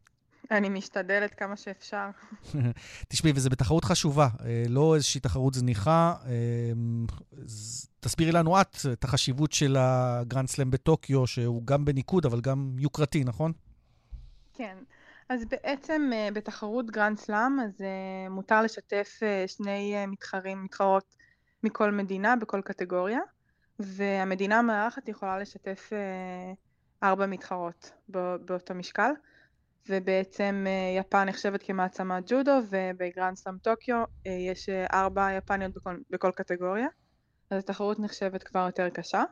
[0.51, 2.11] אני משתדלת כמה שאפשר.
[3.09, 6.15] תשמעי, וזו בתחרות חשובה, אה, לא איזושהי תחרות זניחה.
[6.27, 6.33] אה,
[8.01, 13.25] תסבירי לנו את את החשיבות של הגרנד סלאם בטוקיו, שהוא גם בניקוד, אבל גם יוקרתי,
[13.25, 13.53] נכון?
[14.55, 14.77] כן.
[15.29, 17.85] אז בעצם אה, בתחרות גרנד סלאם, אז
[18.31, 21.17] מותר לשתף שני מתחרים, מתחרות
[21.63, 23.21] מכל מדינה בכל קטגוריה.
[23.79, 25.93] והמדינה המארחת יכולה לשתף
[27.03, 29.11] ארבע מתחרות באותו משקל,
[29.89, 36.31] ובעצם אה, יפן נחשבת כמעצמת ג'ודו, ובגרנד סלאם טוקיו אה, יש ארבע יפניות בכל, בכל
[36.31, 36.87] קטגוריה,
[37.51, 39.23] אז התחרות נחשבת כבר יותר קשה.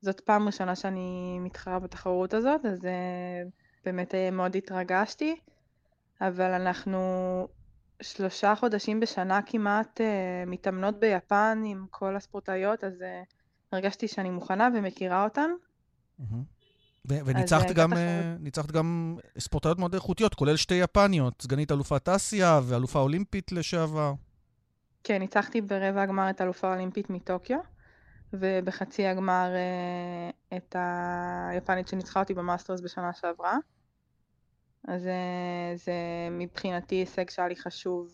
[0.00, 2.78] זאת פעם ראשונה שאני מתחרה בתחרות הזאת, אז
[3.84, 5.36] באמת מאוד התרגשתי,
[6.20, 6.98] אבל אנחנו
[8.02, 10.00] שלושה חודשים בשנה כמעט
[10.46, 13.04] מתאמנות ביפן עם כל הספורטאיות, אז
[13.72, 15.50] הרגשתי שאני מוכנה ומכירה אותן.
[17.08, 22.98] וניצחת גם, אה, ניצחת גם ספורטאיות מאוד איכותיות, כולל שתי יפניות, סגנית אלופת אסיה ואלופה
[22.98, 24.14] אולימפית לשעבר.
[25.04, 27.58] כן, ניצחתי ברבע הגמר את אלופה אולימפית מטוקיו,
[28.32, 30.76] ובחצי הגמר אה, את
[31.50, 33.56] היפנית שניצחה אותי במאסטרס בשנה שעברה.
[34.88, 35.92] אז אה, זה
[36.30, 38.08] מבחינתי הישג שהיה לי חשוב,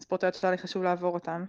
[0.00, 1.44] ספורטאיות שהיה לי חשוב לעבור אותן.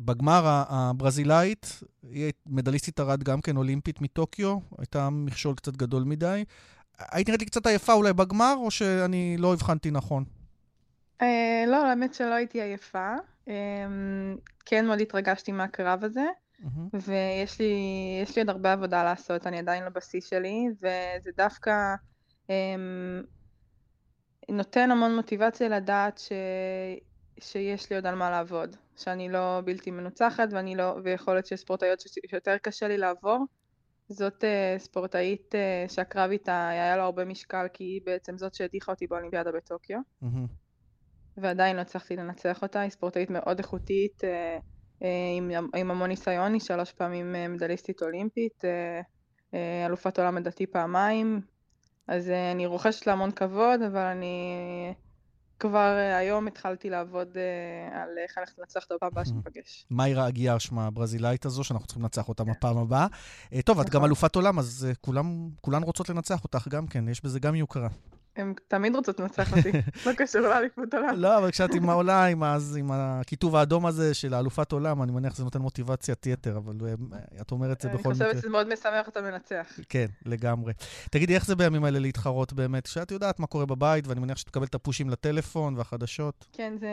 [0.00, 6.44] בגמר הברזילאית, היא מדליסטית ארד גם כן אולימפית מטוקיו, הייתה מכשול קצת גדול מדי.
[6.98, 10.24] היית נראית לי קצת עייפה אולי בגמר, או שאני לא הבחנתי נכון?
[11.22, 13.14] אה, לא, האמת שלא הייתי עייפה.
[13.48, 13.54] אה,
[14.66, 16.26] כן מאוד התרגשתי מהקרב הזה,
[16.92, 21.94] ויש לי, עוד הרבה עבודה לעשות, אני עדיין לא בשיא שלי, וזה דווקא
[22.50, 22.74] אה,
[24.48, 26.32] נותן המון מוטיבציה לדעת ש...
[27.40, 28.76] שיש לי עוד על מה לעבוד.
[28.98, 33.44] שאני לא בלתי מנוצחת ואני לא, ויכול להיות שיש ספורטאיות שיותר קשה לי לעבור.
[34.08, 38.92] זאת uh, ספורטאית uh, שהקרב איתה היה לו הרבה משקל כי היא בעצם זאת שהדיחה
[38.92, 39.98] אותי באולימפיאדה בטוקיו.
[40.22, 40.26] Mm-hmm.
[41.36, 44.60] ועדיין לא הצלחתי לנצח אותה, היא ספורטאית מאוד איכותית, uh,
[45.00, 45.04] uh,
[45.36, 49.04] עם, עם המון ניסיון, היא שלוש פעמים uh, מדליסטית אולימפית, uh,
[49.52, 49.56] uh,
[49.86, 51.40] אלופת עולם לדעתי פעמיים,
[52.06, 54.54] אז uh, אני רוכשת לה המון כבוד, אבל אני...
[54.92, 55.07] Uh,
[55.58, 59.86] כבר אה, היום התחלתי לעבוד אה, על איך אנחנו ננצח את הפעם הבאה שניפגש.
[59.90, 63.06] מאירה אגיאר שמה הברזילאית הזו, שאנחנו צריכים לנצח אותה בפעם הבאה.
[63.52, 64.04] אה, טוב, את גם נכון.
[64.04, 64.88] אלופת עולם, אז
[65.60, 67.88] כולן רוצות לנצח אותך גם כן, יש בזה גם יוקרה.
[68.38, 69.70] הן תמיד רוצות לנצח אותי,
[70.06, 71.14] לא קשור לאליפות עולם.
[71.16, 72.42] לא, אבל כשאת עם העולה, עם,
[72.78, 76.94] עם הכיתוב האדום הזה של האלופת עולם, אני מניח שזה נותן מוטיבציית יתר, אבל אה,
[77.40, 78.12] את אומרת את זה בכל מקרה.
[78.12, 79.66] אני חושבת שזה מאוד משמח אותה מנצח.
[79.88, 80.72] כן, לגמרי.
[81.10, 82.86] תגידי, איך זה בימים האלה להתחרות באמת?
[82.86, 86.46] כשאת יודעת מה קורה בבית, ואני מניח שאת מקבלת את הפושים לטלפון והחדשות.
[86.52, 86.88] כן, זה,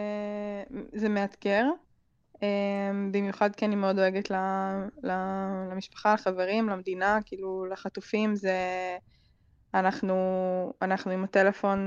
[0.93, 1.65] זה מאתגר.
[2.41, 4.31] אמ, במיוחד כי אני מאוד דואגת
[5.71, 8.57] למשפחה, לחברים, למדינה, כאילו לחטופים, זה...
[9.75, 11.79] אנחנו, אנחנו עם הטלפון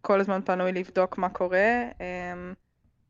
[0.00, 2.54] כל הזמן פנוי לבדוק מה קורה, אמ,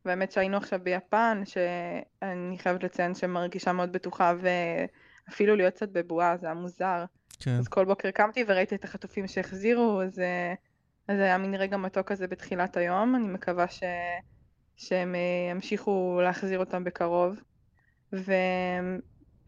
[0.05, 4.35] והאמת שהיינו עכשיו ביפן, שאני חייבת לציין שמרגישה מאוד בטוחה,
[5.29, 7.05] ואפילו להיות קצת בבועה, זה היה מוזר.
[7.41, 7.51] כן.
[7.51, 10.19] אז כל בוקר קמתי וראיתי את החטופים שהחזירו, אז,
[11.09, 13.83] אז זה היה מין רגע מתוק כזה בתחילת היום, אני מקווה ש,
[14.77, 15.15] שהם
[15.51, 17.41] ימשיכו להחזיר אותם בקרוב.
[18.13, 18.33] ו,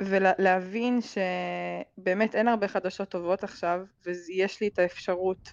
[0.01, 5.53] ולהבין שבאמת אין הרבה חדשות טובות עכשיו, ויש לי את האפשרות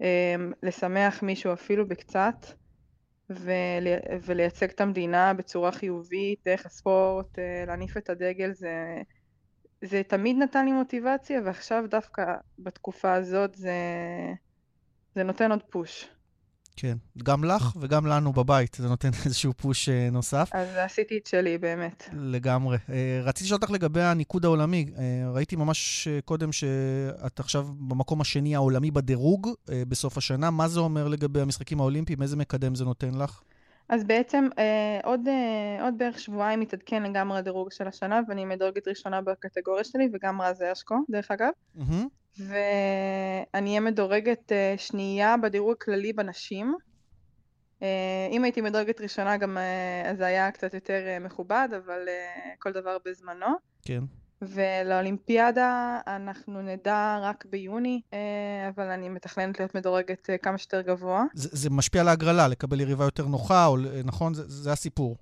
[0.00, 2.46] אמ, לשמח מישהו אפילו בקצת,
[4.22, 9.02] ולייצג את המדינה בצורה חיובית, דרך הספורט, אה, להניף את הדגל, זה,
[9.84, 12.22] זה תמיד נתן לי מוטיבציה, ועכשיו דווקא
[12.58, 13.72] בתקופה הזאת זה,
[15.14, 16.19] זה נותן עוד פוש.
[16.80, 20.50] כן, גם לך וגם לנו בבית, זה נותן איזשהו פוש אה, נוסף.
[20.52, 22.08] אז עשיתי את שלי, באמת.
[22.12, 22.78] לגמרי.
[22.88, 24.86] אה, רציתי לשאול אותך לגבי הניקוד העולמי.
[24.98, 29.48] אה, ראיתי ממש קודם שאת עכשיו במקום השני העולמי בדירוג
[29.88, 30.50] בסוף השנה.
[30.50, 32.22] מה זה אומר לגבי המשחקים האולימפיים?
[32.22, 33.42] איזה מקדם זה נותן לך?
[33.88, 34.48] אז בעצם
[35.04, 35.20] עוד,
[35.80, 40.62] עוד בערך שבועיים מתעדכן לגמרי הדירוג של השנה, ואני מדורגת ראשונה בקטגוריה שלי, וגם רז
[40.72, 41.50] אשקו, דרך אגב.
[41.76, 42.19] Mm-hmm.
[42.38, 46.74] ואני אהיה מדורגת אה, שנייה בדירוג הכללי בנשים.
[47.82, 52.08] אה, אם הייתי מדורגת ראשונה גם אה, זה היה קצת יותר מכובד, אבל
[52.58, 53.46] כל דבר בזמנו.
[53.82, 54.00] כן.
[54.42, 58.00] ולאולימפיאדה אנחנו נדע רק ביוני,
[58.68, 61.24] אבל אני מתכננת להיות מדורגת כמה שיותר גבוה.
[61.34, 64.34] זה, זה משפיע על ההגרלה, לקבל יריבה יותר נוחה, או, נכון?
[64.34, 65.16] זה, זה הסיפור.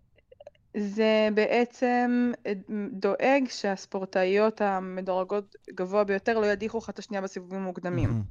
[0.76, 2.52] זה בעצם אה,
[2.92, 8.22] דואג שהספורטאיות המדורגות גבוה ביותר לא ידיחו אחת את השנייה בסיבובים מוקדמים.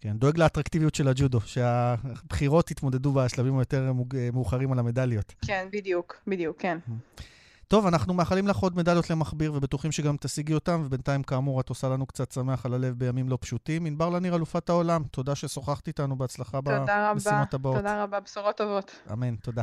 [0.00, 3.92] כן, דואג לאטרקטיביות של הג'ודו, שהבחירות יתמודדו בשלבים היותר
[4.32, 5.34] מאוחרים על המדליות.
[5.46, 6.78] כן, בדיוק, בדיוק, כן.
[7.68, 11.88] טוב, אנחנו מאחלים לך עוד מדליות למכביר ובטוחים שגם תשיגי אותם, ובינתיים, כאמור, את עושה
[11.88, 13.86] לנו קצת שמח על הלב בימים לא פשוטים.
[13.86, 17.76] ענבר לניר, אלופת העולם, תודה ששוחחת איתנו, בהצלחה במשימות הבאות.
[17.76, 18.96] תודה רבה, בשורות טובות.
[19.12, 19.62] אמן, תודה.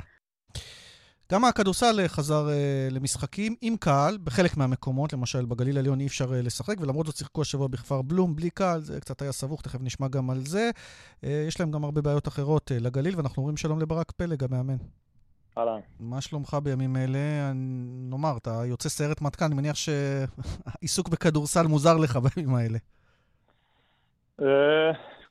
[1.33, 6.25] גם הכדורסל אה, חזר uh, למשחקים עם קהל, בחלק מהמקומות, למשל בגליל העליון אי אפשר
[6.25, 9.79] uh, לשחק, ולמרות זאת שיחקו השבוע בכפר בלום בלי קהל, זה קצת היה סבוך, תכף
[9.81, 10.69] נשמע גם על זה.
[11.21, 14.75] Uh, יש להם גם הרבה בעיות אחרות uh, לגליל, ואנחנו אומרים שלום לברק פלג, המאמן.
[15.57, 15.79] אהלן.
[15.99, 17.51] מה שלומך בימים אלה?
[18.09, 22.77] נאמר, אתה יוצא סיירת מטכ"ל, אני מניח שעיסוק בכדורסל מוזר לך בימים האלה.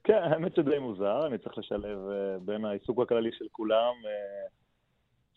[0.05, 1.99] כן, האמת שדי מוזר, אני צריך לשלב
[2.45, 3.93] בין העיסוק הכללי של כולם.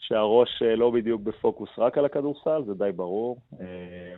[0.08, 3.38] שהראש אה, לא בדיוק בפוקוס רק על הכדורסל, זה די ברור.
[3.62, 4.16] אה,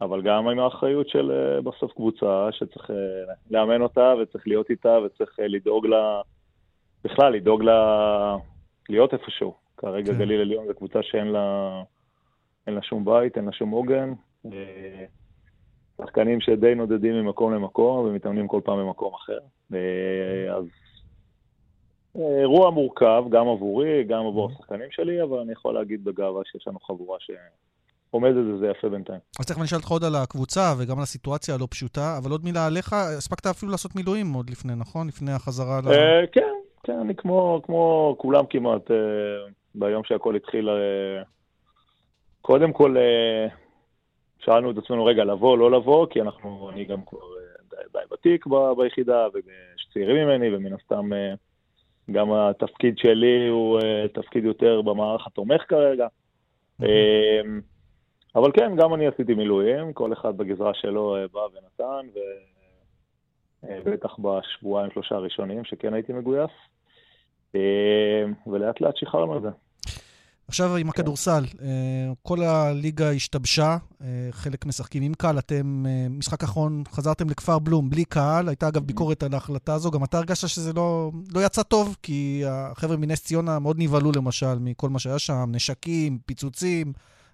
[0.00, 2.90] אבל גם עם האחריות של אה, בסוף קבוצה, שצריך
[3.50, 6.20] לאמן אותה וצריך להיות איתה וצריך לדאוג לה,
[7.04, 8.36] בכלל לדאוג לה,
[8.88, 9.54] להיות איפשהו.
[9.76, 10.18] כרגע כן.
[10.18, 11.82] גליל עליון זו קבוצה שאין לה,
[12.66, 14.12] אין לה שום בית, אין לה שום עוגן.
[16.00, 19.38] שחקנים שדי נודדים ממקום למקום ומתאמנים כל פעם במקום אחר.
[20.56, 20.64] אז
[22.14, 26.80] אירוע מורכב, גם עבורי, גם עבור השחקנים שלי, אבל אני יכול להגיד בגאווה שיש לנו
[26.80, 29.18] חבורה שעומדת וזה יפה בינתיים.
[29.40, 32.44] אז תכף אני אשאל אותך עוד על הקבוצה וגם על הסיטואציה הלא פשוטה, אבל עוד
[32.44, 35.08] מילה עליך, הספקת אפילו לעשות מילואים עוד לפני, נכון?
[35.08, 35.88] לפני החזרה ל...
[35.88, 38.96] אה, כן, כן, אני כמו, כמו כולם כמעט, אה,
[39.74, 41.22] ביום שהכל התחיל, אה,
[42.42, 42.96] קודם כל
[44.44, 47.18] שאלנו את עצמנו, רגע, לבוא, לא לבוא, כי אנחנו, אני גם כבר
[47.70, 48.46] די, די ותיק
[48.76, 51.10] ביחידה, ויש צעירים ממני, ומן הסתם...
[52.12, 56.06] גם התפקיד שלי הוא uh, תפקיד יותר במערך התומך כרגע.
[56.06, 56.84] Mm-hmm.
[56.84, 56.86] Uh,
[58.34, 62.08] אבל כן, גם אני עשיתי מילואים, כל אחד בגזרה שלו uh, בא ונתן,
[63.62, 66.50] ובטח uh, בשבועיים שלושה הראשונים שכן הייתי מגויס,
[67.52, 67.58] uh,
[68.46, 69.48] ולאט לאט שחררנו את זה.
[70.50, 76.42] עכשיו עם הכדורסל, אה, כל הליגה השתבשה, אה, חלק משחקים עם קהל, אתם, אה, משחק
[76.42, 80.48] אחרון, חזרתם לכפר בלום בלי קהל, הייתה אגב ביקורת על ההחלטה הזו, גם אתה הרגשת
[80.48, 85.18] שזה לא, לא יצא טוב, כי החבר'ה מנס ציונה מאוד נבהלו למשל מכל מה שהיה
[85.18, 86.92] שם, נשקים, פיצוצים.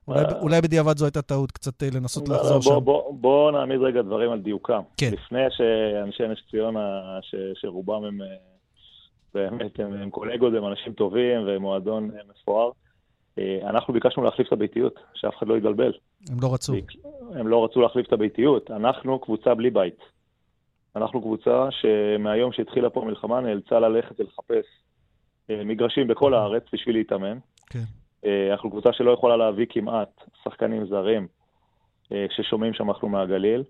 [0.08, 2.84] אולי, אולי בדיעבד זו הייתה טעות, קצת לנסות לחזור בוא, שם.
[2.84, 4.80] בוא, בוא נעמיד רגע דברים על דיוקם.
[4.96, 5.10] כן.
[5.12, 8.18] לפני שאנשי נס ציונה, ש, שרובם הם
[9.34, 12.85] באמת, הם, הם קולגות, הם אנשים טובים ומועדון מפואר, אה,
[13.62, 15.92] אנחנו ביקשנו להחליף את הביתיות, שאף אחד לא יתבלבל.
[16.30, 16.72] הם לא רצו.
[17.34, 18.70] הם לא רצו להחליף את הביתיות.
[18.70, 19.98] אנחנו קבוצה בלי בית.
[20.96, 24.64] אנחנו קבוצה שמהיום שהתחילה פה המלחמה נאלצה ללכת ולחפש
[25.50, 27.38] אה, מגרשים בכל הארץ בשביל להתאמן.
[27.66, 27.84] כן.
[28.24, 31.26] אה, אנחנו קבוצה שלא יכולה להביא כמעט שחקנים זרים
[32.30, 33.64] ששומעים שאנחנו מהגליל.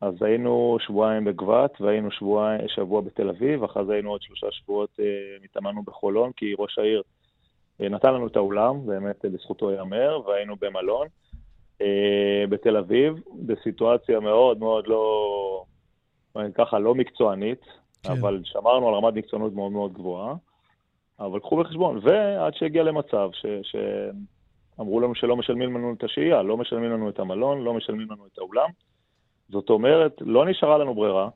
[0.00, 5.00] אז היינו שבועיים בגבת והיינו שבוע, שבוע בתל אביב, אחרי זה היינו עוד שלושה שבועות,
[5.44, 7.19] התאמנו בחולון, כי ראש העיר אה,
[7.88, 11.06] נתן לנו את האולם, באמת לזכותו ייאמר, והיינו במלון
[11.82, 13.14] אה, בתל אביב,
[13.46, 15.64] בסיטואציה מאוד מאוד לא,
[16.54, 17.60] ככה, לא מקצוענית,
[18.02, 18.10] כן.
[18.10, 20.34] אבל שמרנו על רמת מקצוענות מאוד מאוד גבוהה.
[21.20, 23.46] אבל קחו בחשבון, ועד שהגיע למצב ש...
[23.62, 23.76] ש...
[24.80, 28.26] אמרו לנו שלא משלמים לנו את השהייה, לא משלמים לנו את המלון, לא משלמים לנו
[28.32, 28.68] את האולם.
[29.48, 31.28] זאת אומרת, לא נשארה לנו ברירה,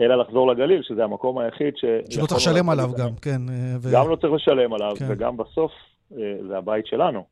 [0.00, 1.84] אלא לחזור לגליל, שזה המקום היחיד ש...
[2.10, 3.40] שלא צריך לשלם עליו גם, כן.
[3.48, 3.88] אה, ו...
[3.92, 5.06] גם לא צריך לשלם עליו, כן.
[5.08, 5.72] וגם בסוף
[6.12, 7.24] אה, זה הבית שלנו.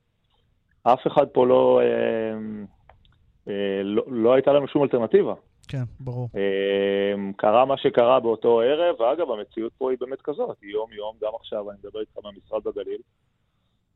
[0.82, 1.80] אף אחד פה לא,
[3.84, 5.34] לא, לא הייתה לנו שום אלטרנטיבה.
[5.68, 6.28] כן, ברור.
[7.36, 11.78] קרה מה שקרה באותו ערב, ואגב, המציאות פה היא באמת כזאת, יום-יום, גם עכשיו, אני
[11.84, 13.00] מדבר איתך מהמשרד בגליל,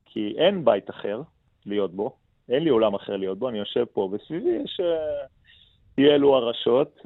[0.07, 1.23] כי אין בית אחר
[1.66, 2.16] להיות בו,
[2.49, 4.81] אין לי עולם אחר להיות בו, אני יושב פה, וסביבי יש...
[5.99, 7.01] אי אלו הרשות,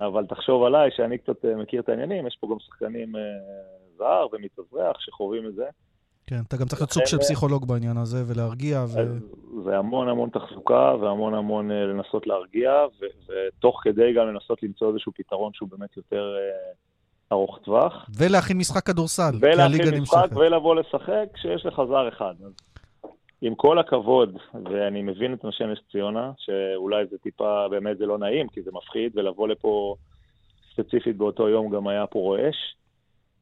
[0.00, 3.12] אבל תחשוב עליי, שאני קצת מכיר את העניינים, יש פה גם שחקנים
[3.98, 5.64] זר ומתאזרח שחווים את זה.
[6.26, 8.84] כן, אתה גם צריך להיות סוג של פסיכולוג בעניין הזה ולהרגיע.
[8.88, 8.98] ו...
[9.64, 12.72] זה המון המון תחזוקה והמון המון לנסות להרגיע,
[13.28, 16.34] ותוך כדי גם לנסות למצוא איזשהו פתרון שהוא באמת יותר
[17.32, 18.06] ארוך טווח.
[18.16, 22.34] ולהכין משחק כדורסל, ולהכין משחק ולבוא לשחק כשיש לך זר אחד.
[22.44, 22.52] אז
[23.42, 28.18] עם כל הכבוד, ואני מבין את אנשי נס ציונה, שאולי זה טיפה, באמת זה לא
[28.18, 29.94] נעים, כי זה מפחיד, ולבוא לפה
[30.72, 32.56] ספציפית באותו יום גם היה פה רועש.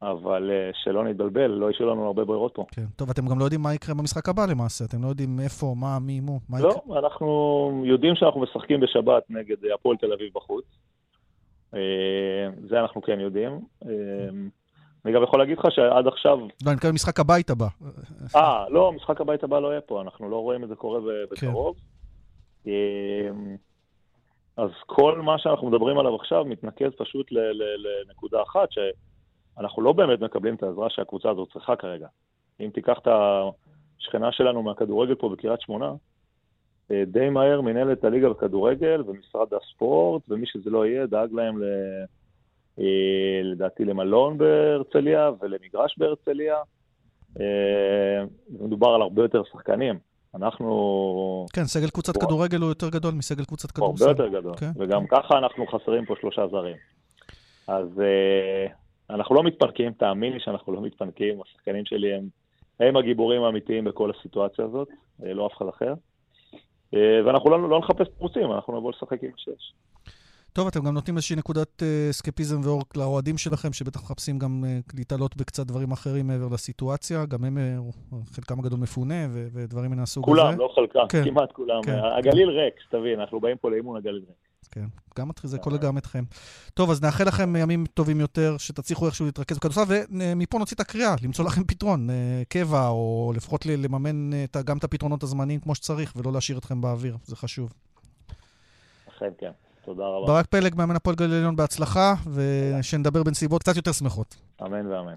[0.02, 0.50] אבל
[0.85, 2.66] שלא נתבלבל, לא השאיר לנו הרבה ברירות פה.
[2.70, 5.74] כן, טוב, אתם גם לא יודעים מה יקרה במשחק הבא למעשה, אתם לא יודעים איפה,
[5.76, 6.83] מה, מי, מו, מה לא, יקרה.
[6.88, 10.64] לא, אנחנו יודעים שאנחנו משחקים בשבת נגד הפועל תל אביב בחוץ.
[12.68, 13.61] זה אנחנו כן יודעים.
[15.05, 16.38] אני גם יכול להגיד לך שעד עכשיו...
[16.38, 17.67] לא, אני מתכוון משחק הבית הבא.
[18.37, 21.77] אה, לא, משחק הבית הבא לא יהיה פה, אנחנו לא רואים את זה קורה בקרוב.
[22.64, 22.71] כן.
[24.57, 27.33] אז כל מה שאנחנו מדברים עליו עכשיו מתנקז פשוט
[28.09, 32.07] לנקודה אחת, שאנחנו לא באמת מקבלים את העזרה שהקבוצה הזאת צריכה כרגע.
[32.61, 33.09] אם תיקח את
[33.99, 35.93] השכנה שלנו מהכדורגל פה בקריית שמונה,
[36.90, 41.64] די מהר מנהלת הליגה בכדורגל ומשרד הספורט ומי שזה לא יהיה דאג להם ל...
[43.43, 46.57] לדעתי למלון בהרצליה ולמגרש בהרצליה.
[48.61, 49.99] מדובר על הרבה יותר שחקנים.
[50.35, 51.47] אנחנו...
[51.53, 54.05] כן, סגל קבוצת כדורגל הוא יותר גדול מסגל קבוצת כדורסל.
[54.09, 54.71] הרבה יותר גדול, כן.
[54.77, 56.77] וגם ככה אנחנו חסרים פה שלושה זרים.
[57.69, 57.89] אז
[59.11, 62.29] אנחנו לא מתפנקים, תאמין לי שאנחנו לא מתפנקים, השחקנים שלי הם,
[62.81, 64.89] הם הגיבורים האמיתיים בכל הסיטואציה הזאת,
[65.21, 65.95] לא אף אחד אחר.
[67.27, 69.73] ואנחנו לא, לא נחפש פרוצים, אנחנו נבוא לשחק עם השש.
[70.55, 74.93] טוב, אתם גם נותנים איזושהי נקודת uh, סקפיזם ואורק לאוהדים שלכם, שבטח מחפשים גם uh,
[74.97, 77.27] להתעלות בקצת דברים אחרים מעבר לסיטואציה.
[77.27, 80.40] גם הם, uh, חלקם הגדול מפונה ו- ודברים מן הסוג הזה.
[80.40, 81.83] כולם, לא חלקם, כן, כמעט כולם.
[81.83, 82.57] כן, הגליל כן.
[82.57, 84.37] ריק, שתבין, אנחנו באים פה לאימון הגליל ריק.
[84.71, 84.85] כן,
[85.19, 86.25] גם זה כולל גם אתכם.
[86.75, 91.14] טוב, אז נאחל לכם ימים טובים יותר, שתצליחו איכשהו להתרכז בכדורסל, ומפה נוציא את הקריאה,
[91.23, 92.09] למצוא לכם פתרון,
[92.49, 94.31] קבע, או לפחות לממן
[94.64, 97.73] גם את הפתרונות הזמניים כמו שצריך, ולא להשאיר אתכם באוויר, זה חשוב.
[99.09, 99.51] אכן, כן.
[99.85, 100.27] תודה רבה.
[100.27, 104.37] ברק פלג, מאמן הפועל גליל עליון, בהצלחה, ושנדבר בנסיבות קצת יותר שמחות.
[104.62, 105.14] אמן ואמן.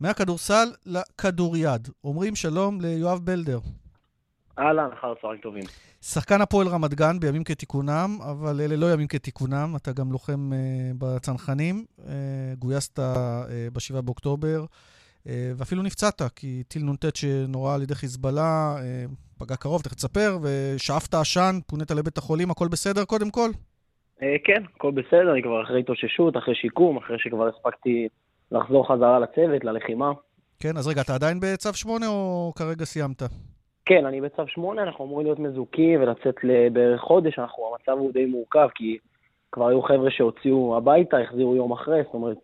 [0.00, 1.88] מהכדורסל לכדוריד.
[2.04, 3.58] אומרים שלום ליואב בלדר.
[4.58, 5.64] אהלן, אחר צהריים טובים.
[6.02, 10.94] שחקן הפועל רמת גן בימים כתיקונם, אבל אלה לא ימים כתיקונם, אתה גם לוחם uh,
[10.98, 12.02] בצנחנים, uh,
[12.58, 13.02] גויסת uh,
[13.72, 19.82] ב-7 באוקטובר, uh, ואפילו נפצעת, כי טיל נ"ט שנורה על ידי חיזבאללה, uh, פגע קרוב,
[19.82, 23.50] תכף תספר, ושאפת עשן, פונית לבית החולים, הכל בסדר קודם כל?
[24.44, 28.08] כן, הכל בסדר, אני כבר אחרי התאוששות, אחרי שיקום, אחרי שכבר הספקתי
[28.52, 30.12] לחזור חזרה לצוות, ללחימה.
[30.60, 33.22] כן, אז רגע, אתה עדיין בצו 8 או כרגע סיימת?
[33.84, 38.24] כן, אני בצו 8, אנחנו אמורים להיות מזוכים ולצאת לבערך חודש, אנחנו, המצב הוא די
[38.24, 38.98] מורכב, כי
[39.52, 42.38] כבר היו חבר'ה שהוציאו הביתה, החזירו יום אחרי, זאת אומרת,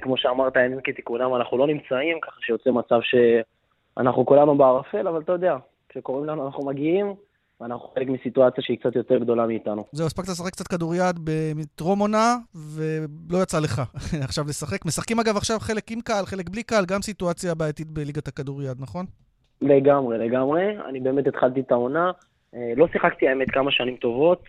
[0.00, 5.32] כמו שאמרת, ימים כתיקונם, אנחנו לא נמצאים, ככה שיוצא מצב שאנחנו כולנו בערפל, אבל אתה
[5.32, 5.56] יודע,
[5.88, 7.14] כשקוראים לנו אנחנו מגיעים,
[7.60, 9.84] ואנחנו חלק מסיטואציה שהיא קצת יותר גדולה מאיתנו.
[9.92, 13.82] זהו, הספקת לשחק קצת כדוריד בטרום עונה, ולא יצא לך
[14.28, 14.86] עכשיו לשחק.
[14.86, 19.06] משחקים אגב עכשיו חלק עם קהל, חלק בלי קהל, גם סיטואציה בעייתית בליגת הכדוריד, נכון?
[19.60, 20.62] לגמרי, לגמרי.
[20.88, 22.10] אני באמת התחלתי את העונה.
[22.54, 24.42] אה, לא שיחקתי, האמת, כמה שנים טובות.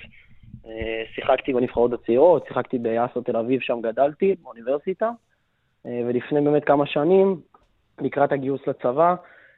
[0.68, 5.10] אה, שיחקתי בנבחרות הצעירות, שיחקתי ביאסו תל אביב, שם גדלתי, באוניברסיטה.
[5.86, 7.42] אה, ולפני באמת כמה שנים,
[8.02, 9.16] לקראת הגיוס לצבא,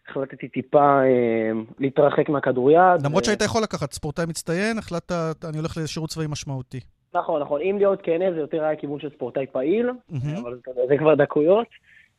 [0.09, 3.05] החלטתי טיפה אה, להתרחק מהכדוריד.
[3.05, 3.25] למרות ו...
[3.25, 6.79] שהיית יכול לקחת ספורטאי מצטיין, החלטת, אני הולך לשירות צבאי משמעותי.
[7.13, 7.61] נכון, נכון.
[7.61, 10.39] אם להיות כן, זה יותר היה כיוון של ספורטאי פעיל, mm-hmm.
[10.41, 11.67] אבל זה, זה כבר דקויות.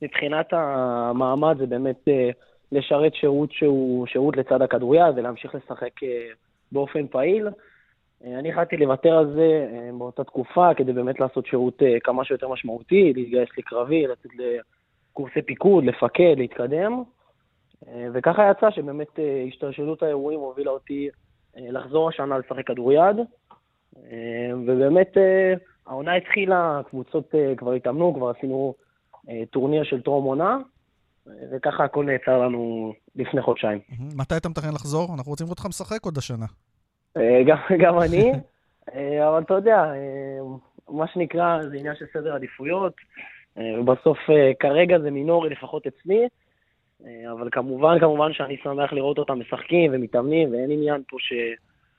[0.03, 2.31] מבחינת המעמד זה באמת אה,
[2.72, 6.29] לשרת שירות שהוא שירות לצד הכדוריד ולהמשיך לשחק אה,
[6.72, 7.48] באופן פעיל.
[8.24, 12.25] אה, אני החלטתי לוותר על זה אה, באותה תקופה כדי באמת לעשות שירות אה, כמה
[12.25, 17.02] שיותר משמעותי, להתגייס לקרבי, לצאת לקורסי פיקוד, לפקד, להתקדם.
[18.14, 21.08] וככה יצא שבאמת השתלשלות האירועים הובילה אותי
[21.56, 23.16] לחזור השנה לשחק כדוריד,
[24.66, 25.16] ובאמת
[25.87, 28.75] העונה התחילה, הקבוצות כבר התאמנו, כבר עשינו
[29.50, 30.58] טורניר של טרום עונה,
[31.52, 33.79] וככה הכל נעצר לנו לפני חודשיים.
[34.16, 35.14] מתי אתה מתכנן לחזור?
[35.14, 36.46] אנחנו רוצים לראות אותך משחק עוד השנה.
[37.46, 38.33] גם, גם אני,
[39.29, 39.92] אבל אתה יודע,
[40.88, 42.92] מה שנקרא, זה עניין של סדר עדיפויות,
[43.56, 44.19] ובסוף
[44.60, 46.29] כרגע זה מינורי, לפחות אצלי,
[47.33, 51.33] אבל כמובן, כמובן שאני שמח לראות אותם משחקים ומתאמנים, ואין עניין פה ש...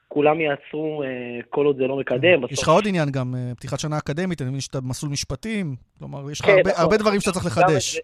[0.10, 1.08] כולם יעצרו אה,
[1.50, 2.44] כל עוד זה לא מקדם.
[2.50, 6.32] יש לך עוד עניין גם, אה, פתיחת שנה אקדמית, אני מבין שאתה במסלול משפטים, כלומר,
[6.32, 6.84] יש לך כן, הרבה, נכון.
[6.84, 8.00] הרבה דברים שאתה צריך לחדש.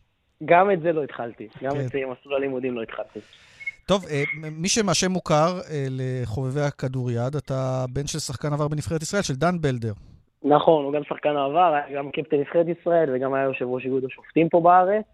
[0.46, 1.86] גם את זה לא התחלתי, גם כן.
[1.86, 3.20] את מסלול הלימודים לא התחלתי.
[3.86, 5.60] טוב, אה, מי שמשם מוכר
[5.90, 9.94] לחובבי הכדוריד, אתה בן של שחקן עבר בנבחרת ישראל, של דן בלדר.
[10.44, 14.06] נכון, הוא גם שחקן העבר, היה גם קפטן נבחרת ישראל וגם היה יושב ראש איגוד
[14.06, 15.06] השופטים פה בארץ.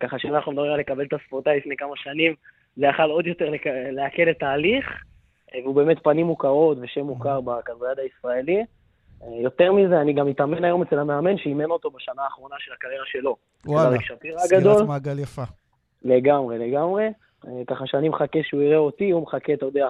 [0.00, 2.34] ככה שאם אנחנו מדברים על לקבל את הספורטאי לפני כמה שנים,
[2.76, 3.50] זה יכל עוד יותר
[3.92, 4.86] להקל את ההליך.
[5.64, 8.64] והוא באמת פנים מוכרות ושם מוכר בכדוריד הישראלי.
[9.42, 13.36] יותר מזה, אני גם מתאמן היום אצל המאמן שאימן אותו בשנה האחרונה של הקריירה שלו.
[13.66, 13.96] וואלה,
[14.46, 15.42] סגירת מעגל יפה.
[16.02, 17.08] לגמרי, לגמרי.
[17.66, 19.88] ככה שאני מחכה שהוא יראה אותי, הוא מחכה, אתה יודע,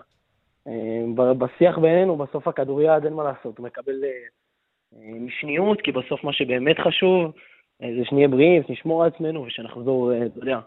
[1.17, 6.77] בשיח בינינו, בסוף הכדוריד, אין מה לעשות, הוא מקבל אה, משניות, כי בסוף מה שבאמת
[6.87, 7.33] חשוב
[7.81, 10.59] זה שנהיה בריאים, שנשמור על עצמנו ושנחזור, אה, אתה יודע,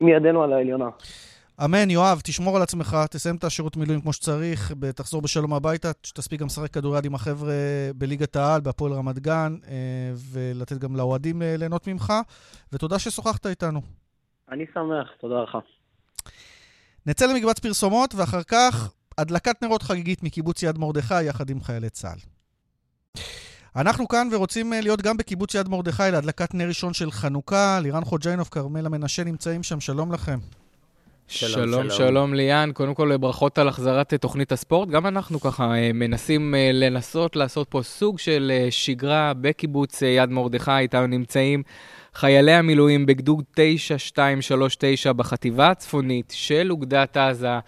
[0.00, 0.88] מידנו על העליונה.
[1.64, 6.40] אמן, יואב, תשמור על עצמך, תסיים את השירות מילואים כמו שצריך, תחזור בשלום הביתה, שתספיק
[6.40, 7.52] גם לשחק כדוריד עם החבר'ה
[7.94, 12.12] בליגת העל, בהפועל רמת גן, אה, ולתת גם לאוהדים אה, ליהנות ממך,
[12.72, 13.80] ותודה ששוחחת איתנו.
[14.50, 15.58] אני שמח, תודה לך.
[17.06, 22.18] נצא למקבץ פרסומות, ואחר כך הדלקת נרות חגיגית מקיבוץ יד מרדכי יחד עם חיילי צה"ל.
[23.76, 27.80] אנחנו כאן ורוצים אה, להיות גם בקיבוץ יד מרדכי להדלקת נר ראשון של חנוכה.
[27.82, 30.38] לירן חוג'יינוב, כרמלה מנשה נמצאים שם, שלום לכם.
[31.28, 32.70] שלום, שלום, שלום ליאן.
[32.74, 34.88] קודם כל, ברכות על החזרת תוכנית הספורט.
[34.88, 40.30] גם אנחנו ככה אה, מנסים אה, לנסות לעשות פה סוג של אה, שגרה בקיבוץ יד
[40.30, 40.78] מרדכי.
[40.78, 41.62] איתנו נמצאים
[42.14, 47.58] חיילי המילואים בגדוד 9239 בחטיבה הצפונית של אוגדת עזה,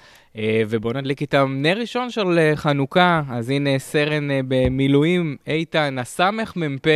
[0.69, 3.23] ובואו נדליק איתם נר ראשון של חנוכה.
[3.31, 6.87] אז הנה סרן במילואים, איתן, הסמ"פ,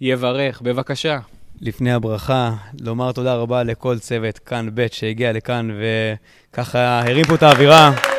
[0.00, 0.60] יברך.
[0.62, 1.18] בבקשה.
[1.60, 5.68] לפני הברכה, לומר תודה רבה לכל צוות כאן ב' שהגיע לכאן
[6.52, 8.17] וככה הרים פה את האווירה.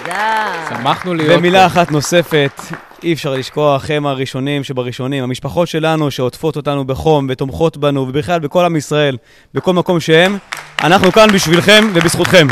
[0.00, 0.52] תודה.
[0.68, 1.38] שמחנו להיות פה.
[1.38, 2.60] ומילה אחת נוספת,
[3.02, 8.64] אי אפשר לשכוח, הם הראשונים שבראשונים, המשפחות שלנו שעוטפות אותנו בחום ותומכות בנו, ובכלל בכל
[8.64, 9.16] עם ישראל,
[9.54, 10.38] בכל מקום שהם,
[10.84, 12.46] אנחנו כאן בשבילכם ובזכותכם.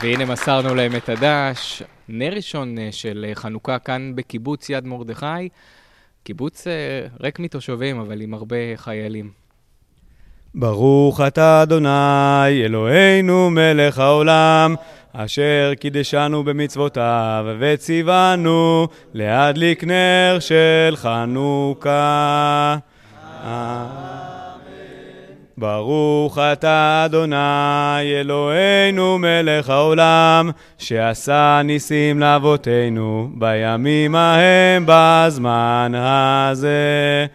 [0.00, 5.48] והנה מסרנו להם את הדש, נר ראשון אה, של אה, חנוכה כאן בקיבוץ יד מרדכי.
[6.22, 6.72] קיבוץ אה,
[7.20, 9.30] ריק מתושבים, אבל עם הרבה חיילים.
[10.54, 14.74] ברוך אתה אדוני, אלוהינו מלך העולם,
[15.12, 22.76] אשר קידשנו במצוותיו וציוונו להדליק נר של חנוכה.
[25.58, 37.26] ברוך אתה אדוני אלוהינו מלך העולם שעשה ניסים לאבותינו בימים ההם בזמן הזה.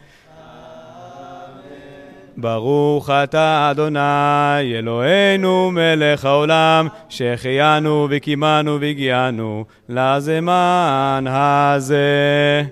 [2.37, 12.63] ברוך אתה אדוני אלוהינו מלך העולם שהחיינו וקימנו והגיענו לזמן הזה.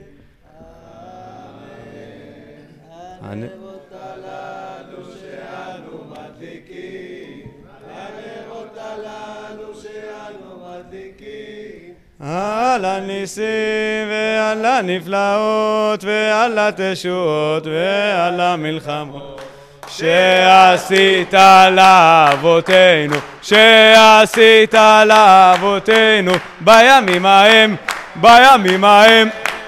[3.23, 3.61] אמן.
[12.23, 19.50] על הניסים ועל הנפלאות ועל התשועות ועל המלחמות
[19.97, 21.33] שעשית
[21.71, 24.73] לאבותינו, שעשית
[25.07, 26.31] לאבותינו
[26.61, 27.75] בימים ההם,
[28.15, 29.27] בימים ההם,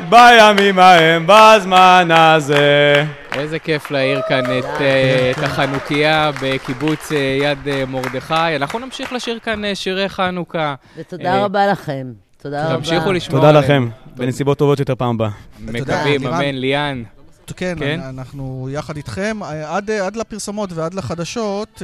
[0.09, 3.05] בימים ההם, בזמן הזה.
[3.33, 8.55] איזה כיף להעיר כאן את, אה, את החנוכיה בקיבוץ אה, יד אה, מרדכי.
[8.55, 10.75] אנחנו נמשיך לשיר כאן שירי חנוכה.
[10.97, 12.07] ותודה רבה לכם.
[12.41, 12.77] תודה רבה.
[12.77, 15.29] תמשיכו לשמוע תודה לכם, בנסיבות טובות יותר פעם הבאה.
[15.59, 17.03] מקווים, אמן, ליאן.
[17.51, 19.39] כן, כן, אנחנו יחד איתכם.
[19.65, 21.81] עד, עד לפרסומות ועד לחדשות,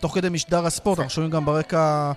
[0.00, 2.12] תוך כדי משדר הספורט, אנחנו שומעים גם ברקע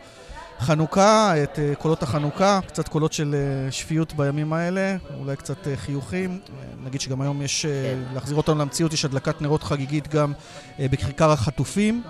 [0.60, 3.36] חנוכה, את קולות החנוכה, קצת קולות של
[3.72, 6.40] שפיות בימים האלה, אולי קצת חיוכים.
[6.86, 8.14] נגיד שגם היום יש, כן.
[8.14, 10.34] להחזיר אותנו למציאות, יש הדלקת נרות חגיגית גם
[10.80, 12.02] בכיכר החטופים,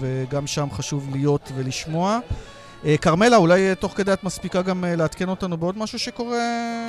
[0.00, 2.18] וגם שם חשוב להיות ולשמוע.
[2.84, 6.38] אה, כרמלה, אולי אה, תוך כדי את מספיקה גם אה, לעדכן אותנו בעוד משהו שקורה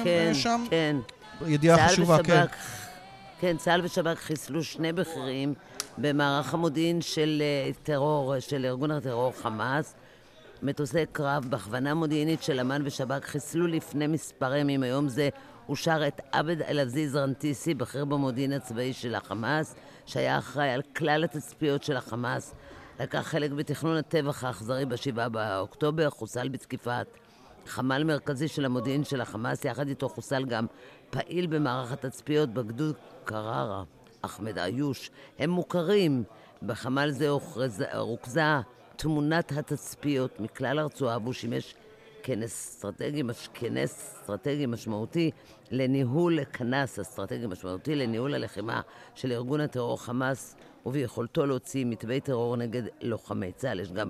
[0.04, 0.66] כן, שם?
[0.70, 1.19] כן, כן.
[1.48, 2.46] ידיעה חשובה, ושבק, כן.
[3.40, 5.54] כן, צה"ל ושב"כ חיסלו שני בכירים
[5.98, 7.44] במערך המודיעין של
[7.84, 9.96] טרור, של ארגון הטרור חמאס.
[10.64, 15.30] מטוסי קרב בהכוונה מודיעינית של אמ"ן ושב"כ חיסלו לפני מספר ימים, היום זה
[15.66, 19.76] הוא שר את עבד אל-עזיז רנטיסי, בכיר במודיעין הצבאי של החמאס,
[20.06, 22.54] שהיה אחראי על כלל התצפיות של החמאס.
[23.00, 27.08] לקח חלק בתכנון הטבח האכזרי ב-7 באוקטובר, חוסל בתקיפת
[27.68, 30.66] חמ"ל מרכזי של המודיעין של החמאס, יחד איתו חוסל גם
[31.10, 33.84] פעיל במערך התצפיות בגדוד קררה,
[34.22, 35.12] אחמד איוש.
[35.40, 36.24] הם מוכרים.
[36.64, 37.30] בחמ"ל זה
[37.94, 38.46] רוכזה
[38.96, 41.76] תמונת התצפיות מכלל הרצועה, והוא שימש
[42.24, 45.32] כנס אסטרטגי, כנס אסטרטגי משמעותי
[45.72, 48.82] לניהול, כנס אסטרטגי משמעותי לניהול הלחימה
[49.16, 50.56] של ארגון הטרור חמאס,
[50.86, 53.80] וביכולתו להוציא מתווי טרור נגד לוחמי צה"ל.
[53.80, 54.10] יש גם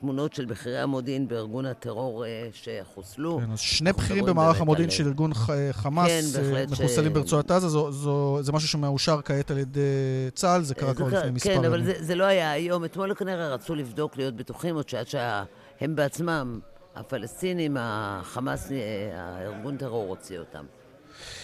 [0.00, 3.40] תמונות של בכירי המודיעין בארגון הטרור אה, שחוסלו.
[3.44, 7.14] כן, אז שני בכירים במערך המודיעין של ארגון אה, חמאס כן, אה, מחוסלים ש...
[7.14, 9.80] ברצועת עזה, זו, זו, זה משהו שמאושר כעת על ידי
[10.34, 11.62] צה"ל, זה קרה כבר לפני מספר ימים.
[11.62, 12.84] כן, אבל זה, זה לא היה היום.
[12.84, 16.60] אתמול כנראה רצו לבדוק, להיות בטוחים, עוד שעד שהם בעצמם,
[16.96, 18.72] הפלסטינים, החמאס,
[19.14, 20.64] הארגון טרור הוציא אותם.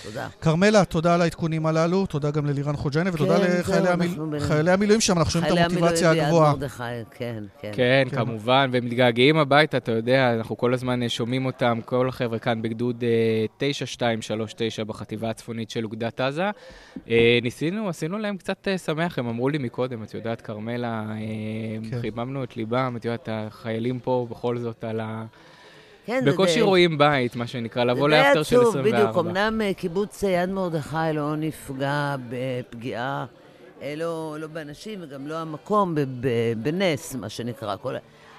[0.03, 0.29] תודה.
[0.41, 4.19] כרמלה, תודה על העדכונים הללו, תודה גם ללירן חוג'יינה, ותודה כן, לחיילי המיל...
[4.31, 4.69] בין...
[4.69, 6.55] המילואים שם, אנחנו שומעים את המוטיבציה הגבוהה.
[6.79, 7.45] כן, כן.
[7.61, 7.73] כן,
[8.11, 12.63] כן, כמובן, והם מתגעגעים הביתה, אתה יודע, אנחנו כל הזמן שומעים אותם, כל החבר'ה כאן
[12.63, 13.05] בגדוד
[13.57, 16.51] 9239 אה, בחטיבה הצפונית של אוגדת עזה.
[17.09, 21.05] אה, ניסינו, עשינו להם קצת אה, שמח, הם אמרו לי מקודם, את יודעת, כרמלה,
[21.91, 22.01] כן.
[22.01, 25.25] חיממנו את ליבם, את יודעת, החיילים פה בכל זאת על ה...
[26.07, 28.71] כן, בקושי זה רואים בית, מה שנקרא, לבוא לאפטר של 24.
[28.73, 29.27] זה די עצוב, בדיוק.
[29.27, 33.27] אמנם אה, קיבוץ יד מרדכי לא נפגע בפגיעה,
[33.83, 35.95] אה, לא, לא באנשים וגם לא המקום,
[36.57, 37.77] בנס, מה שנקרא.
[37.77, 37.95] כל...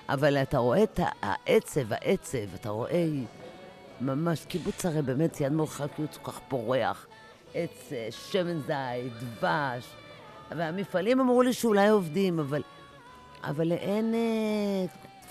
[0.09, 3.05] אבל אתה רואה את העצב, העצב, אתה רואה
[4.01, 7.07] ממש, קיבוץ הרי באמת יד מרדכי קיבוץ כל כך פורח.
[7.53, 9.85] עץ, אה, שמן זית, דבש.
[10.51, 12.61] והמפעלים אמרו לי שאולי עובדים, אבל,
[13.43, 14.13] אבל אין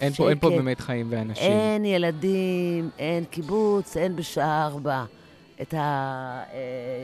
[0.00, 1.52] אין פה, אין פה באמת חיים ואנשים.
[1.52, 5.04] אין ילדים, אין קיבוץ, אין בשעה ארבע.
[5.62, 5.74] את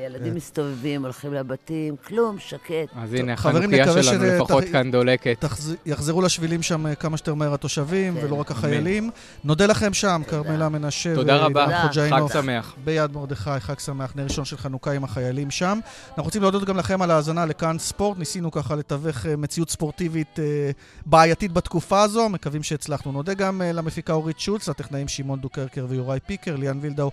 [0.02, 2.72] הילדים מסתובבים, הולכים לבתים, כלום, שקט.
[2.96, 5.44] אז הנה, החנוכיה שלנו לפחות כאן דולקת.
[5.86, 8.26] יחזרו לשבילים שם אה, כמה שיותר מהר התושבים, כן.
[8.26, 9.10] ולא רק החיילים.
[9.44, 11.14] נודה לכם שם, כרמלה מנשה.
[11.14, 12.74] תודה רבה, חג שמח.
[12.84, 15.78] ביד מרדכי, חג שמח, נר ראשון של חנוכה עם החיילים שם.
[16.08, 18.18] אנחנו רוצים להודות גם לכם על ההאזנה לכאן ספורט.
[18.18, 20.70] ניסינו ככה לתווך אה, מציאות ספורטיבית אה,
[21.06, 23.12] בעייתית בתקופה הזו, מקווים שהצלחנו.
[23.12, 27.10] נודה גם למפיקה אורית שולץ, לטכנאים שמעון דוקרקר ויוראי פיקר, ליאן וילדאו.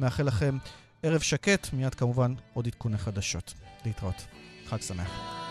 [0.00, 0.58] מאחל לכם
[1.02, 3.54] ערב שקט, מיד כמובן עוד עדכוני חדשות.
[3.84, 4.26] להתראות.
[4.66, 5.49] חג שמח.